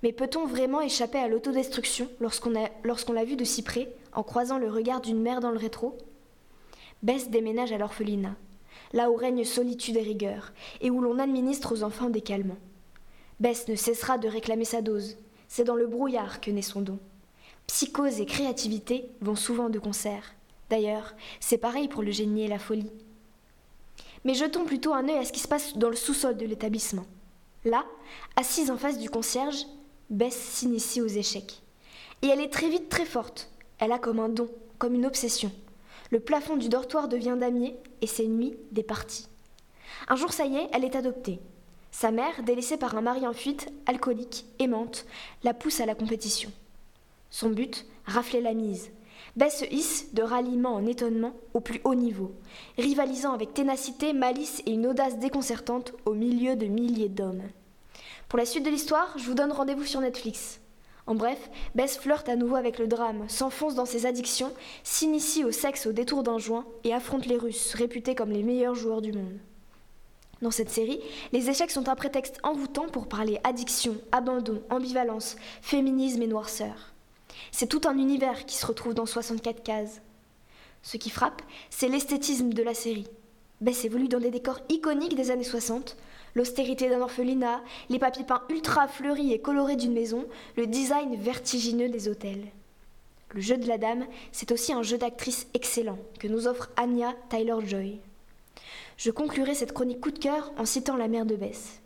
Mais 0.03 0.12
peut-on 0.12 0.47
vraiment 0.47 0.81
échapper 0.81 1.19
à 1.19 1.29
l'autodestruction 1.29 2.09
lorsqu'on 2.21 2.51
l'a 3.12 3.25
vue 3.25 3.37
de 3.37 3.45
si 3.45 3.62
près, 3.62 3.95
en 4.12 4.23
croisant 4.23 4.59
le 4.59 4.71
regard 4.71 5.01
d'une 5.01 5.23
mère 5.23 5.40
dans 5.40 5.51
le 5.51 5.59
rétro? 5.59 5.97
Bess 7.03 7.31
déménage 7.31 7.73
à 7.73 7.79
l'orphelinat, 7.79 8.35
là 8.92 9.11
où 9.11 9.14
règne 9.14 9.45
solitude 9.45 9.97
et 9.97 10.03
rigueur, 10.03 10.53
et 10.81 10.90
où 10.90 11.01
l'on 11.01 11.19
administre 11.19 11.73
aux 11.73 11.83
enfants 11.83 12.11
des 12.11 12.21
calmants. 12.21 12.59
Bess 13.38 13.69
ne 13.69 13.75
cessera 13.75 14.19
de 14.19 14.29
réclamer 14.29 14.64
sa 14.64 14.83
dose. 14.83 15.16
C'est 15.49 15.65
dans 15.65 15.77
le 15.77 15.87
brouillard 15.87 16.41
que 16.41 16.51
naît 16.51 16.63
son 16.63 16.81
don. 16.81 16.99
Psychose 17.67 18.21
et 18.21 18.27
créativité 18.27 19.11
vont 19.21 19.37
souvent 19.37 19.69
de 19.69 19.79
concert. 19.79 20.35
D'ailleurs, 20.71 21.15
c'est 21.41 21.59
pareil 21.59 21.89
pour 21.89 22.03
le 22.03 22.11
génie 22.11 22.45
et 22.45 22.49
la 22.49 22.59
folie. 22.59 22.91
Mais 24.25 24.35
jetons 24.35 24.65
plutôt 24.65 24.93
un 24.95 25.09
œil 25.09 25.19
à 25.19 25.25
ce 25.25 25.33
qui 25.33 25.41
se 25.41 25.49
passe 25.49 25.77
dans 25.77 25.89
le 25.89 25.97
sous-sol 25.97 26.37
de 26.37 26.47
l'établissement. 26.47 27.07
Là, 27.65 27.85
assise 28.37 28.71
en 28.71 28.77
face 28.77 28.99
du 28.99 29.11
concierge, 29.11 29.67
Bess 30.11 30.37
s'initie 30.37 31.01
aux 31.01 31.07
échecs. 31.07 31.63
Et 32.23 32.29
elle 32.29 32.41
est 32.41 32.53
très 32.53 32.69
vite 32.69 32.89
très 32.89 33.05
forte. 33.05 33.51
Elle 33.79 33.93
a 33.93 33.99
comme 33.99 34.21
un 34.21 34.29
don, 34.29 34.49
comme 34.79 34.95
une 34.95 35.07
obsession. 35.07 35.53
Le 36.11 36.21
plafond 36.21 36.57
du 36.57 36.69
dortoir 36.69 37.09
devient 37.09 37.37
damier 37.39 37.77
et 38.01 38.07
ses 38.07 38.27
nuits 38.27 38.57
des 38.71 38.85
parties. 38.85 39.27
Un 40.09 40.17
jour, 40.17 40.33
ça 40.33 40.47
y 40.47 40.57
est, 40.57 40.69
elle 40.73 40.85
est 40.85 40.97
adoptée. 40.97 41.41
Sa 41.90 42.11
mère, 42.11 42.42
délaissée 42.42 42.77
par 42.77 42.96
un 42.96 43.01
mari 43.01 43.27
en 43.27 43.33
fuite, 43.33 43.72
alcoolique, 43.87 44.44
aimante, 44.59 45.07
la 45.44 45.55
pousse 45.55 45.81
à 45.81 45.87
la 45.87 45.94
compétition. 45.94 46.51
Son 47.31 47.51
but, 47.51 47.87
rafler 48.05 48.40
la 48.40 48.55
mise, 48.55 48.90
Bess 49.37 49.59
se 49.59 49.64
hisse 49.66 50.14
de 50.14 50.22
ralliement 50.22 50.75
en 50.75 50.87
étonnement 50.87 51.35
au 51.53 51.61
plus 51.61 51.81
haut 51.85 51.94
niveau, 51.94 52.33
rivalisant 52.79 53.33
avec 53.33 53.53
ténacité, 53.53 54.14
malice 54.14 54.62
et 54.64 54.72
une 54.72 54.87
audace 54.87 55.18
déconcertante 55.18 55.92
au 56.07 56.14
milieu 56.14 56.57
de 56.57 56.66
milliers 56.66 57.11
d'hommes. 57.11 57.42
Pour 58.29 58.38
la 58.38 58.46
suite 58.46 58.64
de 58.64 58.70
l'histoire, 58.70 59.12
je 59.18 59.25
vous 59.25 59.35
donne 59.35 59.53
rendez-vous 59.53 59.85
sur 59.85 60.01
Netflix. 60.01 60.61
En 61.07 61.14
bref, 61.14 61.51
Bess 61.75 61.99
flirte 61.99 62.29
à 62.29 62.37
nouveau 62.37 62.57
avec 62.57 62.79
le 62.79 62.88
drame, 62.88 63.29
s'enfonce 63.29 63.75
dans 63.75 63.85
ses 63.85 64.07
addictions, 64.07 64.53
s'initie 64.83 65.44
au 65.44 65.53
sexe 65.53 65.87
au 65.87 65.92
détour 65.92 66.22
d'un 66.22 66.38
joint 66.38 66.64
et 66.83 66.94
affronte 66.94 67.27
les 67.27 67.37
Russes, 67.37 67.75
réputés 67.75 68.14
comme 68.14 68.31
les 68.31 68.42
meilleurs 68.42 68.75
joueurs 68.75 69.03
du 69.03 69.12
monde. 69.12 69.38
Dans 70.42 70.51
cette 70.51 70.70
série, 70.70 71.01
les 71.33 71.49
échecs 71.49 71.70
sont 71.70 71.88
un 71.88 71.94
prétexte 71.94 72.38
envoûtant 72.42 72.88
pour 72.88 73.09
parler 73.09 73.40
addiction, 73.42 73.96
abandon, 74.12 74.62
ambivalence, 74.68 75.37
féminisme 75.62 76.22
et 76.22 76.27
noirceur. 76.27 76.92
C'est 77.53 77.68
tout 77.68 77.81
un 77.87 77.96
univers 77.96 78.44
qui 78.44 78.57
se 78.57 78.66
retrouve 78.66 78.94
dans 78.94 79.07
64 79.07 79.62
cases. 79.62 80.03
Ce 80.83 80.99
qui 80.99 81.11
frappe, 81.11 81.42
c'est 81.70 81.88
l'esthétisme 81.88 82.51
de 82.51 82.62
la 82.62 82.75
série. 82.75 83.09
Bess 83.62 83.87
évolue 83.87 84.09
dans 84.09 84.20
des 84.20 84.31
décors 84.31 84.61
iconiques 84.68 85.16
des 85.16 85.31
années 85.31 85.42
60, 85.42 85.96
l'austérité 86.35 86.90
d'un 86.90 87.01
orphelinat, 87.01 87.62
les 87.88 87.99
papiers 87.99 88.25
peints 88.25 88.42
ultra 88.51 88.87
fleuris 88.87 89.33
et 89.33 89.40
colorés 89.40 89.77
d'une 89.77 89.94
maison, 89.94 90.27
le 90.57 90.66
design 90.66 91.16
vertigineux 91.16 91.88
des 91.88 92.09
hôtels. 92.09 92.44
Le 93.33 93.40
jeu 93.40 93.57
de 93.57 93.66
la 93.66 93.79
dame, 93.79 94.07
c'est 94.33 94.53
aussi 94.53 94.75
un 94.75 94.83
jeu 94.83 94.99
d'actrice 94.99 95.46
excellent 95.55 95.99
que 96.20 96.29
nous 96.29 96.46
offre 96.46 96.68
Anya 96.77 97.14
Tyler-Joy. 97.31 97.99
Je 98.97 99.11
conclurai 99.11 99.55
cette 99.55 99.73
chronique 99.73 100.01
coup 100.01 100.11
de 100.11 100.19
cœur 100.19 100.53
en 100.57 100.65
citant 100.65 100.97
la 100.97 101.09
mère 101.09 101.27
de 101.27 101.37
Bess. 101.37 101.83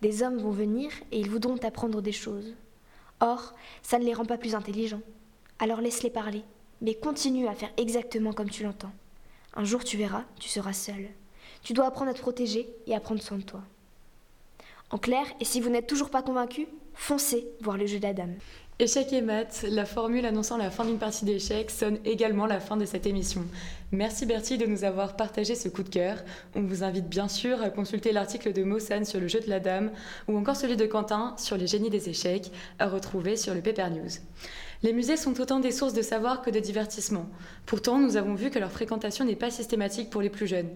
Des 0.00 0.22
hommes 0.22 0.38
vont 0.38 0.50
venir 0.50 0.90
et 1.10 1.18
ils 1.18 1.30
voudront 1.30 1.56
apprendre 1.56 2.00
des 2.00 2.12
choses. 2.12 2.54
Or, 3.20 3.54
ça 3.82 3.98
ne 3.98 4.04
les 4.04 4.14
rend 4.14 4.24
pas 4.24 4.38
plus 4.38 4.54
intelligents. 4.54 5.00
Alors 5.58 5.80
laisse-les 5.80 6.10
parler, 6.10 6.44
mais 6.80 6.94
continue 6.94 7.48
à 7.48 7.54
faire 7.54 7.72
exactement 7.76 8.32
comme 8.32 8.50
tu 8.50 8.62
l'entends. 8.62 8.92
Un 9.54 9.64
jour 9.64 9.82
tu 9.82 9.96
verras, 9.96 10.24
tu 10.38 10.48
seras 10.48 10.72
seul. 10.72 11.08
Tu 11.62 11.72
dois 11.72 11.86
apprendre 11.86 12.10
à 12.10 12.14
te 12.14 12.20
protéger 12.20 12.68
et 12.86 12.94
à 12.94 13.00
prendre 13.00 13.22
soin 13.22 13.38
de 13.38 13.42
toi. 13.42 13.62
En 14.90 14.98
clair, 14.98 15.26
et 15.40 15.44
si 15.44 15.60
vous 15.60 15.70
n'êtes 15.70 15.88
toujours 15.88 16.10
pas 16.10 16.22
convaincu, 16.22 16.68
foncez 16.94 17.48
voir 17.60 17.76
le 17.76 17.86
jeu 17.86 17.98
d'Adam. 17.98 18.28
Échec 18.78 19.10
et 19.14 19.22
maths, 19.22 19.64
la 19.70 19.86
formule 19.86 20.26
annonçant 20.26 20.58
la 20.58 20.70
fin 20.70 20.84
d'une 20.84 20.98
partie 20.98 21.24
d'échecs 21.24 21.70
sonne 21.70 21.96
également 22.04 22.44
la 22.44 22.60
fin 22.60 22.76
de 22.76 22.84
cette 22.84 23.06
émission. 23.06 23.42
Merci 23.90 24.26
Bertie 24.26 24.58
de 24.58 24.66
nous 24.66 24.84
avoir 24.84 25.16
partagé 25.16 25.54
ce 25.54 25.70
coup 25.70 25.82
de 25.82 25.88
cœur. 25.88 26.18
On 26.54 26.60
vous 26.60 26.84
invite 26.84 27.08
bien 27.08 27.26
sûr 27.26 27.62
à 27.62 27.70
consulter 27.70 28.12
l'article 28.12 28.52
de 28.52 28.64
Mossane 28.64 29.06
sur 29.06 29.18
le 29.18 29.28
jeu 29.28 29.40
de 29.40 29.48
la 29.48 29.60
dame 29.60 29.92
ou 30.28 30.36
encore 30.36 30.56
celui 30.56 30.76
de 30.76 30.84
Quentin 30.84 31.34
sur 31.38 31.56
les 31.56 31.66
génies 31.66 31.88
des 31.88 32.10
échecs 32.10 32.52
à 32.78 32.86
retrouver 32.86 33.38
sur 33.38 33.54
le 33.54 33.62
Paper 33.62 33.88
News. 33.88 34.10
Les 34.82 34.92
musées 34.92 35.16
sont 35.16 35.40
autant 35.40 35.60
des 35.60 35.72
sources 35.72 35.94
de 35.94 36.02
savoir 36.02 36.42
que 36.42 36.50
de 36.50 36.60
divertissement. 36.60 37.26
Pourtant, 37.64 37.98
nous 37.98 38.16
avons 38.16 38.34
vu 38.34 38.50
que 38.50 38.58
leur 38.58 38.70
fréquentation 38.70 39.24
n'est 39.24 39.36
pas 39.36 39.50
systématique 39.50 40.10
pour 40.10 40.20
les 40.20 40.30
plus 40.30 40.46
jeunes. 40.46 40.70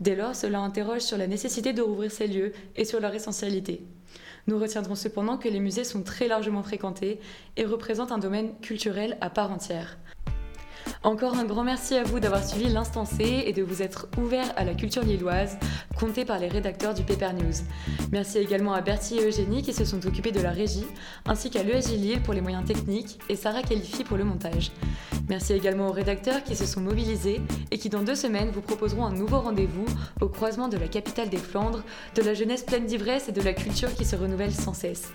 Dès 0.00 0.16
lors, 0.16 0.34
cela 0.34 0.60
interroge 0.60 1.00
sur 1.00 1.16
la 1.16 1.26
nécessité 1.26 1.72
de 1.72 1.82
rouvrir 1.82 2.10
ces 2.10 2.26
lieux 2.26 2.52
et 2.76 2.84
sur 2.84 3.00
leur 3.00 3.14
essentialité. 3.14 3.82
Nous 4.46 4.58
retiendrons 4.58 4.94
cependant 4.94 5.36
que 5.36 5.48
les 5.48 5.60
musées 5.60 5.84
sont 5.84 6.02
très 6.02 6.28
largement 6.28 6.62
fréquentés 6.62 7.20
et 7.56 7.64
représentent 7.64 8.12
un 8.12 8.18
domaine 8.18 8.58
culturel 8.60 9.18
à 9.20 9.30
part 9.30 9.50
entière. 9.50 9.98
Encore 11.04 11.36
un 11.36 11.44
grand 11.44 11.62
merci 11.62 11.94
à 11.94 12.02
vous 12.02 12.18
d'avoir 12.18 12.44
suivi 12.44 12.68
l'Instant 12.68 13.04
C 13.04 13.44
et 13.46 13.52
de 13.52 13.62
vous 13.62 13.82
être 13.82 14.08
ouvert 14.18 14.52
à 14.56 14.64
la 14.64 14.74
culture 14.74 15.04
lilloise, 15.04 15.56
comptée 15.96 16.24
par 16.24 16.40
les 16.40 16.48
rédacteurs 16.48 16.92
du 16.92 17.04
Paper 17.04 17.34
News. 17.34 17.54
Merci 18.10 18.38
également 18.38 18.72
à 18.72 18.80
Bertie 18.80 19.18
et 19.18 19.28
Eugénie 19.28 19.62
qui 19.62 19.72
se 19.72 19.84
sont 19.84 20.04
occupés 20.06 20.32
de 20.32 20.40
la 20.40 20.50
régie, 20.50 20.86
ainsi 21.24 21.50
qu'à 21.50 21.62
l'ESJ 21.62 21.92
Lille 21.92 22.22
pour 22.22 22.34
les 22.34 22.40
moyens 22.40 22.64
techniques 22.64 23.20
et 23.28 23.36
Sarah 23.36 23.62
Califi 23.62 24.02
pour 24.02 24.16
le 24.16 24.24
montage. 24.24 24.72
Merci 25.28 25.52
également 25.52 25.88
aux 25.88 25.92
rédacteurs 25.92 26.42
qui 26.42 26.56
se 26.56 26.64
sont 26.64 26.80
mobilisés 26.80 27.42
et 27.70 27.78
qui 27.78 27.90
dans 27.90 28.02
deux 28.02 28.14
semaines 28.14 28.50
vous 28.50 28.62
proposeront 28.62 29.04
un 29.04 29.12
nouveau 29.12 29.40
rendez-vous 29.40 29.84
au 30.22 30.28
croisement 30.28 30.68
de 30.68 30.78
la 30.78 30.88
capitale 30.88 31.28
des 31.28 31.36
Flandres, 31.36 31.82
de 32.14 32.22
la 32.22 32.32
jeunesse 32.32 32.62
pleine 32.62 32.86
d'ivresse 32.86 33.28
et 33.28 33.32
de 33.32 33.42
la 33.42 33.52
culture 33.52 33.94
qui 33.94 34.06
se 34.06 34.16
renouvelle 34.16 34.54
sans 34.54 34.72
cesse. 34.72 35.08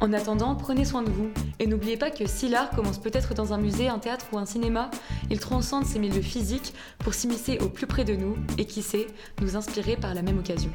En 0.00 0.14
attendant, 0.14 0.54
prenez 0.54 0.86
soin 0.86 1.02
de 1.02 1.10
vous 1.10 1.28
et 1.58 1.66
n'oubliez 1.66 1.98
pas 1.98 2.10
que 2.10 2.26
si 2.26 2.48
l'art 2.48 2.70
commence 2.70 2.98
peut-être 2.98 3.34
dans 3.34 3.52
un 3.52 3.58
musée, 3.58 3.88
un 3.88 3.98
théâtre 3.98 4.26
ou 4.32 4.38
un 4.38 4.46
cinéma, 4.46 4.90
il 5.30 5.40
transcende 5.40 5.84
ces 5.84 5.98
milieux 5.98 6.22
physiques 6.22 6.74
pour 6.98 7.14
s'immiscer 7.14 7.58
au 7.60 7.68
plus 7.68 7.86
près 7.86 8.04
de 8.04 8.14
nous 8.14 8.36
et 8.56 8.64
qui 8.64 8.82
sait, 8.82 9.06
nous 9.40 9.56
inspirer 9.56 9.96
par 9.96 10.14
la 10.14 10.22
même 10.22 10.38
occasion. 10.38 10.70